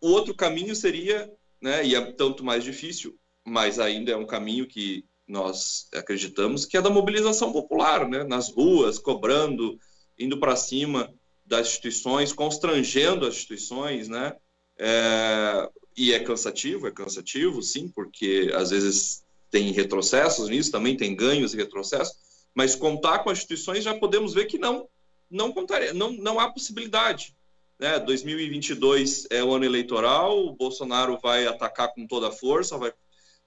o 0.00 0.08
outro 0.08 0.34
caminho 0.34 0.74
seria, 0.74 1.30
né? 1.60 1.84
E 1.84 1.94
é 1.94 2.12
tanto 2.12 2.42
mais 2.42 2.64
difícil, 2.64 3.14
mas 3.44 3.78
ainda 3.78 4.12
é 4.12 4.16
um 4.16 4.26
caminho 4.26 4.66
que 4.66 5.04
nós 5.26 5.88
acreditamos 5.94 6.64
que 6.64 6.76
é 6.76 6.82
da 6.82 6.90
mobilização 6.90 7.52
popular, 7.52 8.08
né? 8.08 8.24
nas 8.24 8.50
ruas, 8.50 8.98
cobrando, 8.98 9.78
indo 10.18 10.38
para 10.38 10.56
cima 10.56 11.12
das 11.44 11.68
instituições, 11.68 12.32
constrangendo 12.32 13.26
as 13.26 13.34
instituições, 13.34 14.08
né? 14.08 14.34
É, 14.78 15.68
e 15.96 16.12
é 16.12 16.20
cansativo, 16.20 16.86
é 16.86 16.90
cansativo, 16.90 17.62
sim, 17.62 17.88
porque 17.88 18.50
às 18.54 18.70
vezes 18.70 19.22
tem 19.50 19.70
retrocessos 19.70 20.48
nisso, 20.48 20.72
também 20.72 20.96
tem 20.96 21.14
ganhos 21.14 21.52
e 21.52 21.56
retrocessos, 21.56 22.16
mas 22.54 22.74
contar 22.74 23.18
com 23.20 23.30
as 23.30 23.38
instituições 23.38 23.84
já 23.84 23.94
podemos 23.94 24.32
ver 24.32 24.46
que 24.46 24.58
não, 24.58 24.88
não 25.30 25.52
contaria, 25.52 25.92
não, 25.92 26.12
não 26.12 26.40
há 26.40 26.50
possibilidade. 26.50 27.34
né, 27.78 27.98
2022 27.98 29.26
é 29.30 29.44
o 29.44 29.52
ano 29.52 29.64
eleitoral, 29.64 30.38
o 30.46 30.54
Bolsonaro 30.54 31.18
vai 31.22 31.46
atacar 31.46 31.92
com 31.92 32.06
toda 32.06 32.28
a 32.28 32.32
força, 32.32 32.78
vai 32.78 32.92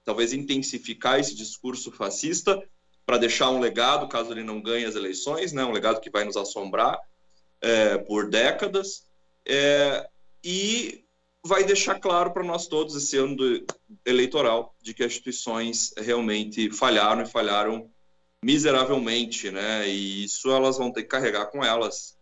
talvez 0.06 0.32
intensificar 0.32 1.18
esse 1.18 1.34
discurso 1.34 1.90
fascista 1.90 2.62
para 3.04 3.18
deixar 3.18 3.50
um 3.50 3.60
legado, 3.60 4.08
caso 4.08 4.32
ele 4.32 4.44
não 4.44 4.62
ganhe 4.62 4.84
as 4.84 4.94
eleições, 4.94 5.52
né, 5.52 5.64
um 5.64 5.72
legado 5.72 6.00
que 6.00 6.10
vai 6.10 6.24
nos 6.24 6.36
assombrar 6.36 6.98
é, 7.60 7.98
por 7.98 8.30
décadas, 8.30 9.04
é, 9.46 10.08
e 10.42 11.04
vai 11.44 11.64
deixar 11.64 11.98
claro 11.98 12.32
para 12.32 12.44
nós 12.44 12.68
todos 12.68 12.94
esse 12.94 13.16
ano 13.16 13.36
do, 13.36 13.66
eleitoral 14.04 14.74
de 14.80 14.94
que 14.94 15.02
as 15.02 15.12
instituições 15.12 15.92
realmente 15.96 16.70
falharam 16.70 17.22
e 17.22 17.26
falharam 17.26 17.90
miseravelmente, 18.44 19.50
né? 19.50 19.88
E 19.88 20.24
isso 20.24 20.50
elas 20.50 20.78
vão 20.78 20.92
ter 20.92 21.02
que 21.02 21.08
carregar 21.08 21.46
com 21.46 21.64
elas. 21.64 22.16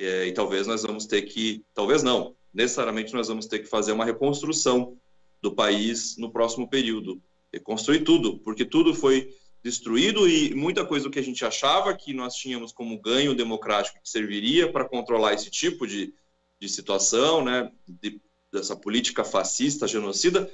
É, 0.00 0.26
e 0.26 0.32
talvez 0.32 0.66
nós 0.66 0.82
vamos 0.82 1.06
ter 1.06 1.22
que, 1.22 1.64
talvez 1.74 2.02
não, 2.02 2.36
necessariamente 2.54 3.12
nós 3.12 3.28
vamos 3.28 3.46
ter 3.46 3.58
que 3.58 3.66
fazer 3.66 3.92
uma 3.92 4.04
reconstrução 4.04 4.96
do 5.40 5.54
país 5.54 6.16
no 6.16 6.30
próximo 6.30 6.68
período, 6.68 7.22
reconstruir 7.52 8.04
tudo, 8.04 8.38
porque 8.40 8.64
tudo 8.64 8.94
foi 8.94 9.34
destruído 9.62 10.28
e 10.28 10.54
muita 10.54 10.84
coisa 10.84 11.04
do 11.04 11.10
que 11.10 11.18
a 11.18 11.24
gente 11.24 11.44
achava 11.44 11.94
que 11.96 12.12
nós 12.12 12.34
tínhamos 12.34 12.72
como 12.72 13.00
ganho 13.00 13.34
democrático 13.34 14.00
que 14.02 14.08
serviria 14.08 14.70
para 14.70 14.88
controlar 14.88 15.34
esse 15.34 15.50
tipo 15.50 15.86
de, 15.86 16.14
de 16.60 16.68
situação, 16.68 17.44
né, 17.44 17.70
de, 17.86 18.20
dessa 18.52 18.76
política 18.76 19.24
fascista, 19.24 19.86
genocida, 19.86 20.50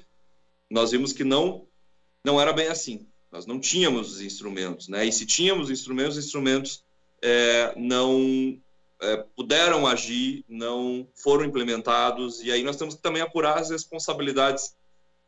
nós 0.70 0.90
vimos 0.90 1.12
que 1.12 1.24
não 1.24 1.66
não 2.24 2.40
era 2.40 2.52
bem 2.52 2.68
assim. 2.68 3.06
Nós 3.30 3.46
não 3.46 3.60
tínhamos 3.60 4.12
os 4.12 4.20
instrumentos, 4.22 4.88
né? 4.88 5.04
E 5.04 5.12
se 5.12 5.26
tínhamos 5.26 5.68
instrumentos, 5.68 6.16
os 6.16 6.24
instrumentos 6.24 6.82
é, 7.22 7.74
não 7.76 8.58
puderam 9.37 9.87
agir, 9.87 10.44
não 10.49 11.08
foram 11.14 11.44
implementados. 11.44 12.42
E 12.42 12.50
aí 12.50 12.62
nós 12.62 12.76
temos 12.76 12.94
que 12.94 13.02
também 13.02 13.23
apurar 13.23 13.58
as 13.58 13.70
responsabilidades 13.70 14.76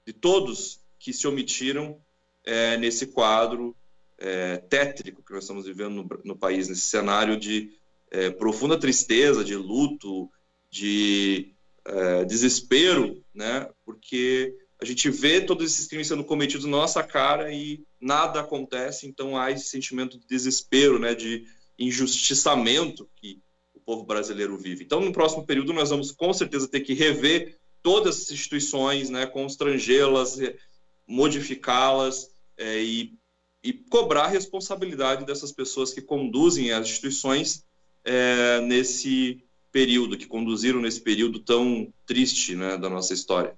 de 0.06 0.12
todos 0.12 0.80
que 0.98 1.12
se 1.12 1.26
omitiram 1.26 2.00
é, 2.44 2.76
nesse 2.76 3.08
quadro 3.08 3.76
é, 4.18 4.58
tétrico 4.58 5.22
que 5.22 5.32
nós 5.32 5.44
estamos 5.44 5.66
vivendo 5.66 5.94
no, 5.94 6.08
no 6.24 6.36
país, 6.36 6.68
nesse 6.68 6.82
cenário 6.82 7.36
de 7.36 7.72
é, 8.10 8.30
profunda 8.30 8.78
tristeza, 8.78 9.44
de 9.44 9.56
luto, 9.56 10.30
de 10.70 11.54
é, 11.84 12.24
desespero, 12.24 13.22
né? 13.34 13.68
Porque 13.84 14.54
a 14.80 14.84
gente 14.84 15.10
vê 15.10 15.40
todos 15.40 15.72
esses 15.72 15.86
crimes 15.86 16.08
sendo 16.08 16.24
cometidos 16.24 16.66
na 16.66 16.76
nossa 16.76 17.02
cara 17.02 17.52
e 17.52 17.84
nada 18.00 18.40
acontece, 18.40 19.06
então 19.06 19.36
há 19.36 19.50
esse 19.50 19.68
sentimento 19.68 20.18
de 20.18 20.26
desespero, 20.26 20.98
né? 20.98 21.14
De 21.14 21.44
injustiçamento 21.78 23.08
que 23.16 23.40
povo 23.86 24.02
brasileiro 24.02 24.58
vive. 24.58 24.84
Então, 24.84 25.00
no 25.00 25.12
próximo 25.12 25.46
período, 25.46 25.72
nós 25.72 25.90
vamos 25.90 26.10
com 26.10 26.32
certeza 26.34 26.66
ter 26.66 26.80
que 26.80 26.92
rever 26.92 27.56
todas 27.82 28.22
as 28.22 28.30
instituições, 28.32 29.08
né? 29.08 29.24
Constrangê-las, 29.26 30.38
modificá-las 31.06 32.28
é, 32.58 32.82
e, 32.82 33.14
e 33.62 33.72
cobrar 33.72 34.26
responsabilidade 34.26 35.24
dessas 35.24 35.52
pessoas 35.52 35.94
que 35.94 36.02
conduzem 36.02 36.72
as 36.72 36.88
instituições 36.88 37.64
é, 38.04 38.60
nesse 38.62 39.44
período, 39.70 40.18
que 40.18 40.26
conduziram 40.26 40.80
nesse 40.80 41.00
período 41.00 41.38
tão 41.38 41.92
triste 42.04 42.56
né, 42.56 42.76
da 42.76 42.90
nossa 42.90 43.14
história. 43.14 43.56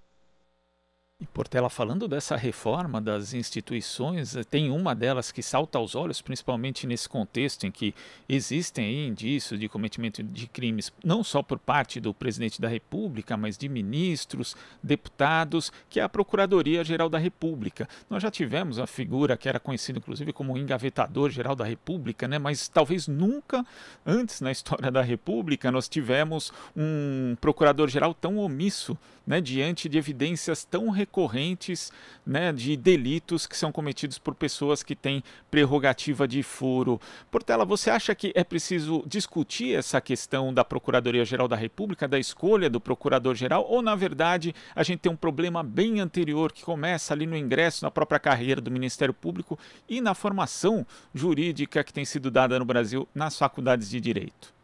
E 1.20 1.26
Portela, 1.26 1.68
falando 1.68 2.06
dessa 2.06 2.36
reforma 2.36 3.00
das 3.00 3.34
instituições, 3.34 4.36
eh, 4.36 4.44
tem 4.44 4.70
uma 4.70 4.94
delas 4.94 5.32
que 5.32 5.42
salta 5.42 5.76
aos 5.76 5.96
olhos, 5.96 6.22
principalmente 6.22 6.86
nesse 6.86 7.08
contexto 7.08 7.66
em 7.66 7.72
que 7.72 7.92
existem 8.28 9.08
indícios 9.08 9.58
de 9.58 9.68
cometimento 9.68 10.22
de 10.22 10.46
crimes, 10.46 10.92
não 11.02 11.24
só 11.24 11.42
por 11.42 11.58
parte 11.58 11.98
do 11.98 12.14
presidente 12.14 12.60
da 12.60 12.68
República, 12.68 13.36
mas 13.36 13.58
de 13.58 13.68
ministros, 13.68 14.54
deputados, 14.80 15.72
que 15.90 15.98
é 15.98 16.04
a 16.04 16.08
Procuradoria-Geral 16.08 17.08
da 17.08 17.18
República. 17.18 17.88
Nós 18.08 18.22
já 18.22 18.30
tivemos 18.30 18.78
a 18.78 18.86
figura 18.86 19.36
que 19.36 19.48
era 19.48 19.58
conhecida 19.58 19.98
inclusive 19.98 20.32
como 20.32 20.56
engavetador-geral 20.56 21.56
da 21.56 21.64
República, 21.64 22.28
né? 22.28 22.38
mas 22.38 22.68
talvez 22.68 23.08
nunca 23.08 23.66
antes 24.06 24.40
na 24.40 24.52
história 24.52 24.88
da 24.88 25.02
República 25.02 25.72
nós 25.72 25.88
tivemos 25.88 26.52
um 26.76 27.36
procurador-geral 27.40 28.14
tão 28.14 28.38
omisso 28.38 28.96
né, 29.28 29.42
diante 29.42 29.90
de 29.90 29.98
evidências 29.98 30.64
tão 30.64 30.88
recorrentes 30.88 31.92
né, 32.26 32.50
de 32.50 32.74
delitos 32.78 33.46
que 33.46 33.54
são 33.54 33.70
cometidos 33.70 34.18
por 34.18 34.34
pessoas 34.34 34.82
que 34.82 34.96
têm 34.96 35.22
prerrogativa 35.50 36.26
de 36.26 36.42
furo. 36.42 36.98
Portela, 37.30 37.66
você 37.66 37.90
acha 37.90 38.14
que 38.14 38.32
é 38.34 38.42
preciso 38.42 39.04
discutir 39.06 39.76
essa 39.76 40.00
questão 40.00 40.52
da 40.52 40.64
Procuradoria-Geral 40.64 41.46
da 41.46 41.56
República, 41.56 42.08
da 42.08 42.18
escolha 42.18 42.70
do 42.70 42.80
Procurador-Geral, 42.80 43.66
ou 43.68 43.82
na 43.82 43.94
verdade 43.94 44.54
a 44.74 44.82
gente 44.82 45.00
tem 45.00 45.12
um 45.12 45.16
problema 45.16 45.62
bem 45.62 46.00
anterior 46.00 46.50
que 46.50 46.64
começa 46.64 47.12
ali 47.12 47.26
no 47.26 47.36
ingresso, 47.36 47.84
na 47.84 47.90
própria 47.90 48.18
carreira 48.18 48.62
do 48.62 48.70
Ministério 48.70 49.12
Público 49.12 49.58
e 49.86 50.00
na 50.00 50.14
formação 50.14 50.86
jurídica 51.14 51.84
que 51.84 51.92
tem 51.92 52.06
sido 52.06 52.30
dada 52.30 52.58
no 52.58 52.64
Brasil 52.64 53.06
nas 53.14 53.36
faculdades 53.36 53.90
de 53.90 54.00
direito? 54.00 54.56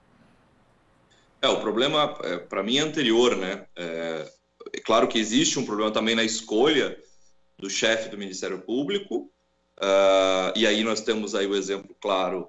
É, 1.42 1.48
o 1.48 1.60
problema, 1.60 2.16
é, 2.22 2.38
para 2.38 2.62
mim, 2.62 2.78
é 2.78 2.80
anterior, 2.80 3.36
né? 3.36 3.66
É, 3.76 4.32
é 4.74 4.80
claro 4.80 5.06
que 5.06 5.18
existe 5.18 5.58
um 5.58 5.64
problema 5.64 5.92
também 5.92 6.16
na 6.16 6.24
escolha 6.24 6.98
do 7.56 7.70
chefe 7.70 8.08
do 8.08 8.18
Ministério 8.18 8.60
Público, 8.60 9.30
uh, 9.78 10.56
e 10.56 10.66
aí 10.66 10.82
nós 10.82 11.00
temos 11.00 11.34
aí 11.34 11.46
o 11.46 11.54
exemplo 11.54 11.96
claro 12.00 12.48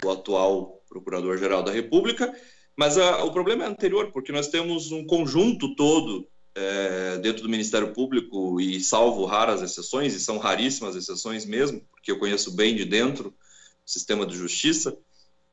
do 0.00 0.10
atual 0.10 0.82
Procurador-Geral 0.88 1.62
da 1.62 1.70
República, 1.70 2.34
mas 2.74 2.96
uh, 2.96 3.24
o 3.24 3.30
problema 3.30 3.64
é 3.64 3.66
anterior, 3.66 4.10
porque 4.10 4.32
nós 4.32 4.48
temos 4.48 4.90
um 4.90 5.04
conjunto 5.04 5.74
todo 5.74 6.26
é, 6.54 7.18
dentro 7.18 7.42
do 7.42 7.50
Ministério 7.50 7.92
Público, 7.92 8.58
e 8.58 8.80
salvo 8.80 9.26
raras 9.26 9.60
exceções, 9.60 10.14
e 10.14 10.20
são 10.20 10.38
raríssimas 10.38 10.96
exceções 10.96 11.44
mesmo, 11.44 11.82
porque 11.90 12.10
eu 12.10 12.18
conheço 12.18 12.50
bem 12.56 12.74
de 12.74 12.86
dentro 12.86 13.28
o 13.28 13.90
sistema 13.90 14.24
de 14.24 14.34
justiça, 14.34 14.96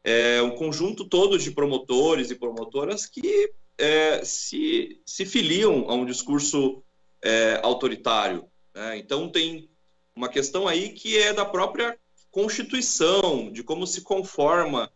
é 0.02 0.42
um 0.42 0.52
conjunto 0.52 1.04
todo 1.04 1.38
de 1.38 1.52
promotores 1.52 2.32
e 2.32 2.36
promotoras 2.36 3.06
que 3.06 3.52
é, 3.78 4.24
se, 4.24 5.02
se 5.06 5.26
filiam 5.26 5.90
a 5.90 5.94
um 5.94 6.06
discurso 6.06 6.84
é, 7.22 7.60
autoritário. 7.64 8.46
Né? 8.74 8.98
Então, 8.98 9.30
tem 9.30 9.70
uma 10.16 10.30
questão 10.30 10.68
aí 10.68 10.90
que 10.90 11.18
é 11.18 11.34
da 11.34 11.46
própria 11.46 11.98
Constituição, 12.30 13.52
de 13.52 13.64
como 13.64 13.86
se 13.86 14.02
conforma 14.02 14.92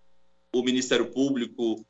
o 0.53 0.63
Ministério 0.63 1.11
Público, 1.11 1.85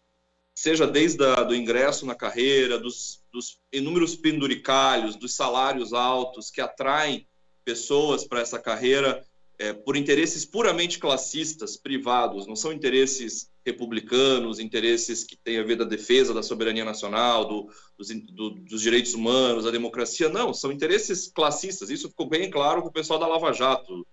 seja 0.54 0.86
desde 0.86 1.24
a, 1.24 1.44
do 1.44 1.56
ingresso 1.56 2.06
na 2.06 2.16
carreira, 2.16 2.78
dos, 2.78 3.24
dos 3.32 3.60
inúmeros 3.72 4.16
penduricalhos, 4.16 5.16
dos 5.16 5.36
salários 5.36 5.94
altos 5.94 6.50
que 6.50 6.60
atraem 6.60 7.28
pessoas 7.64 8.26
para 8.26 8.42
essa 8.42 8.60
carreira 8.60 9.26
é, 9.60 9.74
por 9.74 9.96
interesses 9.96 10.46
puramente 10.46 11.00
classistas, 11.00 11.78
privados, 11.78 12.46
não 12.46 12.56
são 12.56 12.72
interesses 12.72 13.50
republicanos, 13.68 14.60
interesses 14.60 15.24
que 15.26 15.36
têm 15.36 15.58
a 15.58 15.64
ver 15.64 15.76
da 15.76 15.84
defesa 15.84 16.34
da 16.34 16.42
soberania 16.42 16.86
nacional, 16.86 17.46
do, 17.46 17.70
dos, 17.98 18.08
do, 18.34 18.50
dos, 18.52 18.82
direitos 18.82 19.14
humanos, 19.14 19.66
da 19.66 19.72
democracia, 19.72 20.30
não, 20.30 20.54
são 20.54 20.72
interesses 20.72 21.28
classistas. 21.28 21.90
Isso 21.90 22.10
ficou 22.10 22.28
bem 22.28 22.50
claro 22.50 22.82
com 22.82 22.88
o 22.88 22.94
pessoal 22.94 23.20
da 23.20 23.28
Lava 23.28 23.52
Jato, 23.52 24.08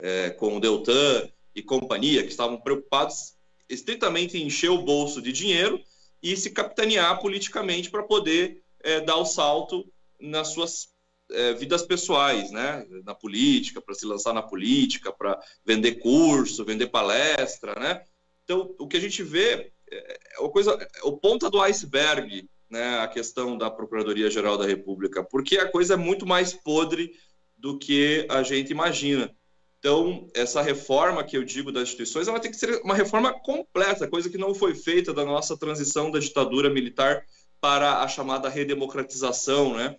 é, 0.00 0.30
com 0.30 0.56
o 0.56 0.60
Deltan 0.60 1.28
e 1.54 1.62
companhia, 1.62 2.22
que 2.22 2.30
estavam 2.30 2.60
preocupados 2.60 3.34
estritamente 3.68 4.38
em 4.38 4.46
encher 4.46 4.70
o 4.70 4.82
bolso 4.82 5.20
de 5.20 5.32
dinheiro 5.32 5.80
e 6.22 6.36
se 6.36 6.50
capitanear 6.50 7.20
politicamente 7.20 7.90
para 7.90 8.04
poder 8.04 8.62
é, 8.82 9.00
dar 9.00 9.16
o 9.16 9.24
salto 9.24 9.90
nas 10.20 10.48
suas 10.48 10.88
é, 11.32 11.52
vidas 11.54 11.82
pessoais, 11.82 12.50
né? 12.50 12.86
Na 13.04 13.14
política, 13.14 13.80
para 13.80 13.94
se 13.94 14.06
lançar 14.06 14.32
na 14.32 14.42
política, 14.42 15.12
para 15.12 15.40
vender 15.64 15.96
curso, 15.96 16.64
vender 16.64 16.88
palestra, 16.88 17.74
né? 17.74 18.04
Então, 18.50 18.74
o 18.80 18.88
que 18.88 18.96
a 18.96 19.00
gente 19.00 19.22
vê 19.22 19.70
é, 19.88 20.18
é 20.36 20.40
uma 20.40 20.50
coisa, 20.50 20.72
é 20.72 21.04
o 21.04 21.12
ponta 21.16 21.48
do 21.48 21.60
iceberg, 21.60 22.50
né? 22.68 22.98
A 22.98 23.06
questão 23.06 23.56
da 23.56 23.70
Procuradoria-Geral 23.70 24.58
da 24.58 24.66
República, 24.66 25.22
porque 25.22 25.56
a 25.56 25.70
coisa 25.70 25.94
é 25.94 25.96
muito 25.96 26.26
mais 26.26 26.52
podre 26.52 27.12
do 27.56 27.78
que 27.78 28.26
a 28.28 28.42
gente 28.42 28.72
imagina. 28.72 29.32
Então, 29.78 30.28
essa 30.34 30.60
reforma 30.62 31.22
que 31.22 31.36
eu 31.36 31.44
digo 31.44 31.70
das 31.70 31.84
instituições, 31.84 32.26
ela 32.26 32.40
tem 32.40 32.50
que 32.50 32.56
ser 32.56 32.80
uma 32.82 32.94
reforma 32.94 33.32
completa, 33.32 34.08
coisa 34.08 34.28
que 34.28 34.36
não 34.36 34.52
foi 34.52 34.74
feita 34.74 35.14
da 35.14 35.24
nossa 35.24 35.56
transição 35.56 36.10
da 36.10 36.18
ditadura 36.18 36.68
militar 36.68 37.22
para 37.60 38.00
a 38.00 38.08
chamada 38.08 38.48
redemocratização, 38.48 39.76
né? 39.76 39.94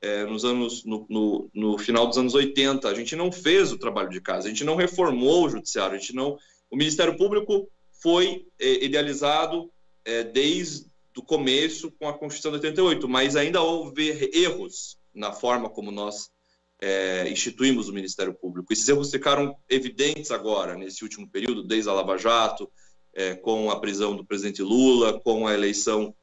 é, 0.00 0.24
nos 0.24 0.42
anos, 0.42 0.86
no, 0.86 1.06
no, 1.10 1.50
no, 1.52 1.78
final 1.78 2.06
dos 2.06 2.16
anos 2.16 2.32
80. 2.32 2.88
A 2.88 2.94
gente 2.94 3.14
não 3.14 3.30
fez 3.30 3.70
o 3.72 3.78
trabalho 3.78 4.08
de 4.08 4.22
casa, 4.22 4.46
a 4.46 4.48
gente 4.48 4.64
não 4.64 4.74
reformou 4.74 5.44
o 5.44 5.50
judiciário, 5.50 5.96
a 5.96 5.98
gente 5.98 6.14
não. 6.14 6.38
O 6.70 6.76
Ministério 6.76 7.14
Público 7.16 7.68
foi 8.02 8.46
é, 8.58 8.84
idealizado 8.84 9.70
é, 10.04 10.24
desde 10.24 10.86
o 11.16 11.22
começo 11.22 11.90
com 11.92 12.08
a 12.08 12.16
Constituição 12.16 12.52
de 12.52 12.66
88, 12.66 13.08
mas 13.08 13.36
ainda 13.36 13.60
houve 13.60 14.30
erros 14.32 14.96
na 15.14 15.32
forma 15.32 15.68
como 15.68 15.90
nós 15.90 16.30
é, 16.80 17.28
instituímos 17.28 17.88
o 17.88 17.92
Ministério 17.92 18.32
Público. 18.32 18.72
Esses 18.72 18.88
erros 18.88 19.10
ficaram 19.10 19.54
evidentes 19.68 20.30
agora, 20.30 20.74
nesse 20.74 21.02
último 21.02 21.28
período, 21.28 21.62
desde 21.62 21.90
a 21.90 21.92
Lava 21.92 22.16
Jato, 22.16 22.70
é, 23.12 23.34
com 23.34 23.70
a 23.70 23.78
prisão 23.78 24.16
do 24.16 24.24
presidente 24.24 24.62
Lula, 24.62 25.20
com 25.20 25.46
a 25.46 25.52
eleição 25.52 26.14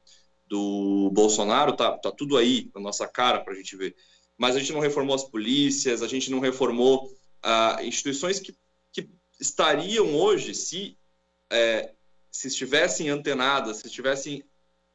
do 0.46 1.10
Bolsonaro, 1.12 1.76
tá, 1.76 1.96
tá 1.98 2.10
tudo 2.10 2.36
aí 2.36 2.70
na 2.74 2.80
nossa 2.80 3.06
cara 3.06 3.40
para 3.40 3.52
a 3.52 3.56
gente 3.56 3.76
ver. 3.76 3.94
Mas 4.36 4.56
a 4.56 4.58
gente 4.58 4.72
não 4.72 4.80
reformou 4.80 5.14
as 5.14 5.24
polícias, 5.24 6.02
a 6.02 6.08
gente 6.08 6.30
não 6.30 6.40
reformou 6.40 7.08
ah, 7.42 7.78
instituições 7.82 8.40
que, 8.40 8.56
que 8.92 9.08
estariam 9.38 10.16
hoje, 10.16 10.54
se, 10.54 10.96
é, 11.50 11.92
se 12.30 12.48
estivessem 12.48 13.08
antenadas, 13.08 13.78
se 13.78 13.86
estivessem 13.86 14.44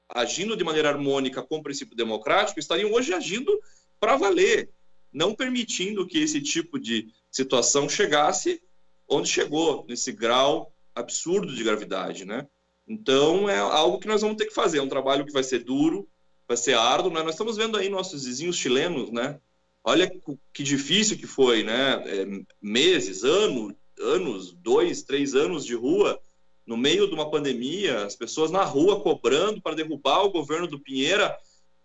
agindo 0.09 0.55
de 0.55 0.63
maneira 0.63 0.89
harmônica 0.89 1.41
com 1.41 1.57
o 1.57 1.63
princípio 1.63 1.95
democrático, 1.95 2.59
estariam 2.59 2.91
hoje 2.91 3.13
agindo 3.13 3.51
para 3.99 4.15
valer, 4.15 4.69
não 5.11 5.33
permitindo 5.33 6.05
que 6.05 6.19
esse 6.19 6.41
tipo 6.41 6.79
de 6.79 7.07
situação 7.31 7.89
chegasse 7.89 8.61
onde 9.07 9.29
chegou, 9.29 9.85
nesse 9.87 10.11
grau 10.11 10.73
absurdo 10.95 11.53
de 11.53 11.63
gravidade, 11.63 12.25
né? 12.25 12.47
Então, 12.87 13.49
é 13.49 13.57
algo 13.57 13.99
que 13.99 14.07
nós 14.07 14.21
vamos 14.21 14.37
ter 14.37 14.45
que 14.45 14.53
fazer, 14.53 14.79
é 14.79 14.81
um 14.81 14.89
trabalho 14.89 15.25
que 15.25 15.31
vai 15.31 15.43
ser 15.43 15.59
duro, 15.59 16.07
vai 16.47 16.57
ser 16.57 16.75
árduo, 16.75 17.11
né? 17.11 17.21
Nós 17.23 17.33
estamos 17.33 17.57
vendo 17.57 17.77
aí 17.77 17.89
nossos 17.89 18.25
vizinhos 18.25 18.57
chilenos, 18.57 19.11
né? 19.11 19.39
Olha 19.83 20.09
que 20.53 20.63
difícil 20.63 21.17
que 21.17 21.27
foi, 21.27 21.63
né? 21.63 22.03
É, 22.05 22.25
meses, 22.61 23.23
anos, 23.23 23.73
anos, 23.99 24.53
dois, 24.53 25.03
três 25.03 25.35
anos 25.35 25.65
de 25.65 25.75
rua, 25.75 26.21
no 26.65 26.77
meio 26.77 27.07
de 27.07 27.13
uma 27.13 27.29
pandemia, 27.29 28.05
as 28.05 28.15
pessoas 28.15 28.51
na 28.51 28.63
rua 28.63 29.01
cobrando 29.01 29.61
para 29.61 29.75
derrubar 29.75 30.23
o 30.23 30.31
governo 30.31 30.67
do 30.67 30.79
Pinheira 30.79 31.37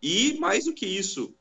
e, 0.03 0.37
mais 0.39 0.65
do 0.67 0.73
que 0.73 0.87
isso, 0.87 1.35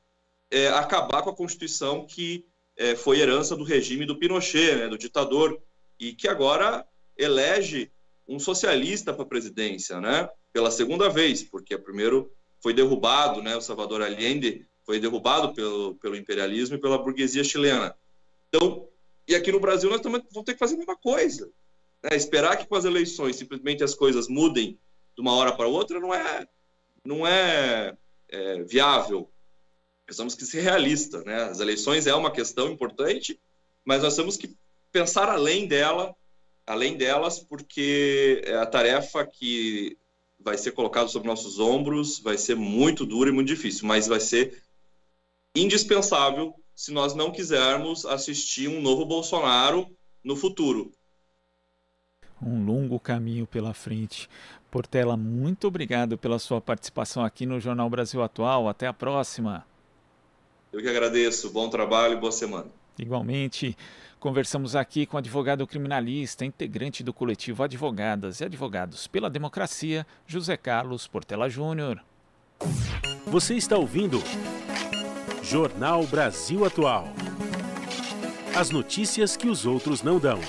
é, 0.50 0.70
acabar 0.70 1.22
com 1.22 1.30
a 1.30 1.36
Constituição 1.36 2.06
que 2.06 2.46
é, 2.76 2.96
foi 2.96 3.20
herança 3.20 3.56
do 3.56 3.64
regime 3.64 4.06
do 4.06 4.18
Pinochet, 4.18 4.76
né, 4.76 4.88
do 4.88 4.98
ditador, 4.98 5.62
e 6.00 6.14
que 6.14 6.28
agora 6.28 6.86
elege 7.18 7.92
um 8.28 8.40
socialista 8.40 9.14
para 9.14 9.24
a 9.24 9.28
presidência, 9.28 10.00
né, 10.00 10.30
pela 10.52 10.72
segunda 10.72 11.10
vez, 11.10 11.44
porque 11.44 11.78
primeiro 11.78 12.32
foi 12.62 12.74
derrubado, 12.74 13.42
né, 13.42 13.56
o 13.56 13.62
Salvador 13.62 14.02
Allende 14.02 14.66
foi 14.86 15.00
derrubado 15.00 15.54
pelo, 15.54 15.96
pelo 15.96 16.16
imperialismo 16.16 16.76
e 16.76 16.80
pela 16.80 16.98
burguesia 16.98 17.44
chilena. 17.44 17.96
Então, 18.48 18.88
e 19.28 19.36
aqui 19.36 19.52
no 19.52 19.60
Brasil 19.60 19.90
nós 19.90 20.02
também 20.02 20.24
vamos 20.32 20.46
ter 20.46 20.54
que 20.54 20.60
fazer 20.60 20.76
a 20.76 20.78
mesma 20.78 20.96
coisa. 20.96 21.52
Né? 22.10 22.16
Esperar 22.18 22.58
que 22.58 22.66
com 22.66 22.76
as 22.76 22.86
eleições 22.86 23.36
simplesmente 23.36 23.84
as 23.84 23.94
coisas 23.94 24.28
mudem 24.28 24.80
de 25.16 25.22
uma 25.22 25.34
hora 25.34 25.52
para 25.56 25.68
outra 25.68 26.00
não 26.00 26.14
é, 26.14 26.48
não 27.04 27.28
é, 27.28 27.96
é 28.30 28.64
viável. 28.64 29.30
Nós 30.08 30.18
temos 30.18 30.36
que 30.36 30.46
ser 30.46 30.62
realistas. 30.62 31.26
Né? 31.26 31.44
As 31.44 31.60
eleições 31.60 32.08
é 32.08 32.16
uma 32.16 32.32
questão 32.32 32.72
importante, 32.72 33.40
mas 33.84 34.02
nós 34.02 34.16
temos 34.16 34.38
que 34.38 34.56
pensar 34.92 35.30
além 35.30 35.68
dela, 35.68 36.16
além 36.66 36.98
delas, 36.98 37.40
porque 37.40 38.42
é 38.46 38.56
a 38.56 38.66
tarefa 38.66 39.26
que 39.26 39.98
vai 40.40 40.58
ser 40.58 40.72
colocada 40.72 41.08
sobre 41.08 41.28
nossos 41.28 41.60
ombros 41.60 42.20
vai 42.20 42.38
ser 42.38 42.56
muito 42.56 43.06
dura 43.06 43.30
e 43.30 43.34
muito 43.34 43.48
difícil, 43.48 43.88
mas 43.88 44.08
vai 44.08 44.20
ser 44.20 44.62
indispensável 45.56 46.54
se 46.76 46.92
nós 46.92 47.16
não 47.16 47.32
quisermos 47.32 48.06
assistir 48.06 48.68
um 48.68 48.80
novo 48.80 49.04
Bolsonaro 49.04 49.88
no 50.24 50.36
futuro. 50.36 50.92
Um 52.42 52.66
longo 52.66 53.00
caminho 53.00 53.48
pela 53.48 53.74
frente. 53.74 54.30
Portela, 54.70 55.18
muito 55.18 55.68
obrigado 55.68 56.18
pela 56.18 56.38
sua 56.40 56.62
participação 56.62 57.24
aqui 57.24 57.46
no 57.46 57.60
Jornal 57.60 57.90
Brasil 57.90 58.22
Atual. 58.22 58.68
Até 58.68 58.88
a 58.88 58.94
próxima. 58.94 59.66
Eu 60.72 60.82
que 60.82 60.90
agradeço. 60.90 61.50
Bom 61.50 61.70
trabalho 61.70 62.14
e 62.14 62.20
boa 62.20 62.32
semana. 62.32 62.68
Igualmente, 63.00 63.78
conversamos 64.20 64.76
aqui 64.76 65.06
com 65.06 65.16
o 65.16 65.20
advogado 65.20 65.66
criminalista, 65.66 66.46
integrante 66.46 67.04
do 67.04 67.14
coletivo 67.14 67.64
Advogadas 67.64 68.40
e 68.40 68.46
Advogados 68.46 69.08
pela 69.08 69.30
Democracia, 69.30 70.06
José 70.26 70.58
Carlos 70.58 71.08
Portela 71.08 71.50
Júnior. 71.50 72.04
Você 73.28 73.56
está 73.56 73.78
ouvindo 73.78 74.22
Jornal 75.44 76.06
Brasil 76.08 76.66
Atual. 76.66 77.08
As 78.56 78.72
notícias 78.72 79.38
que 79.38 79.48
os 79.48 79.66
outros 79.66 80.02
não 80.02 80.20
dão. 80.20 80.40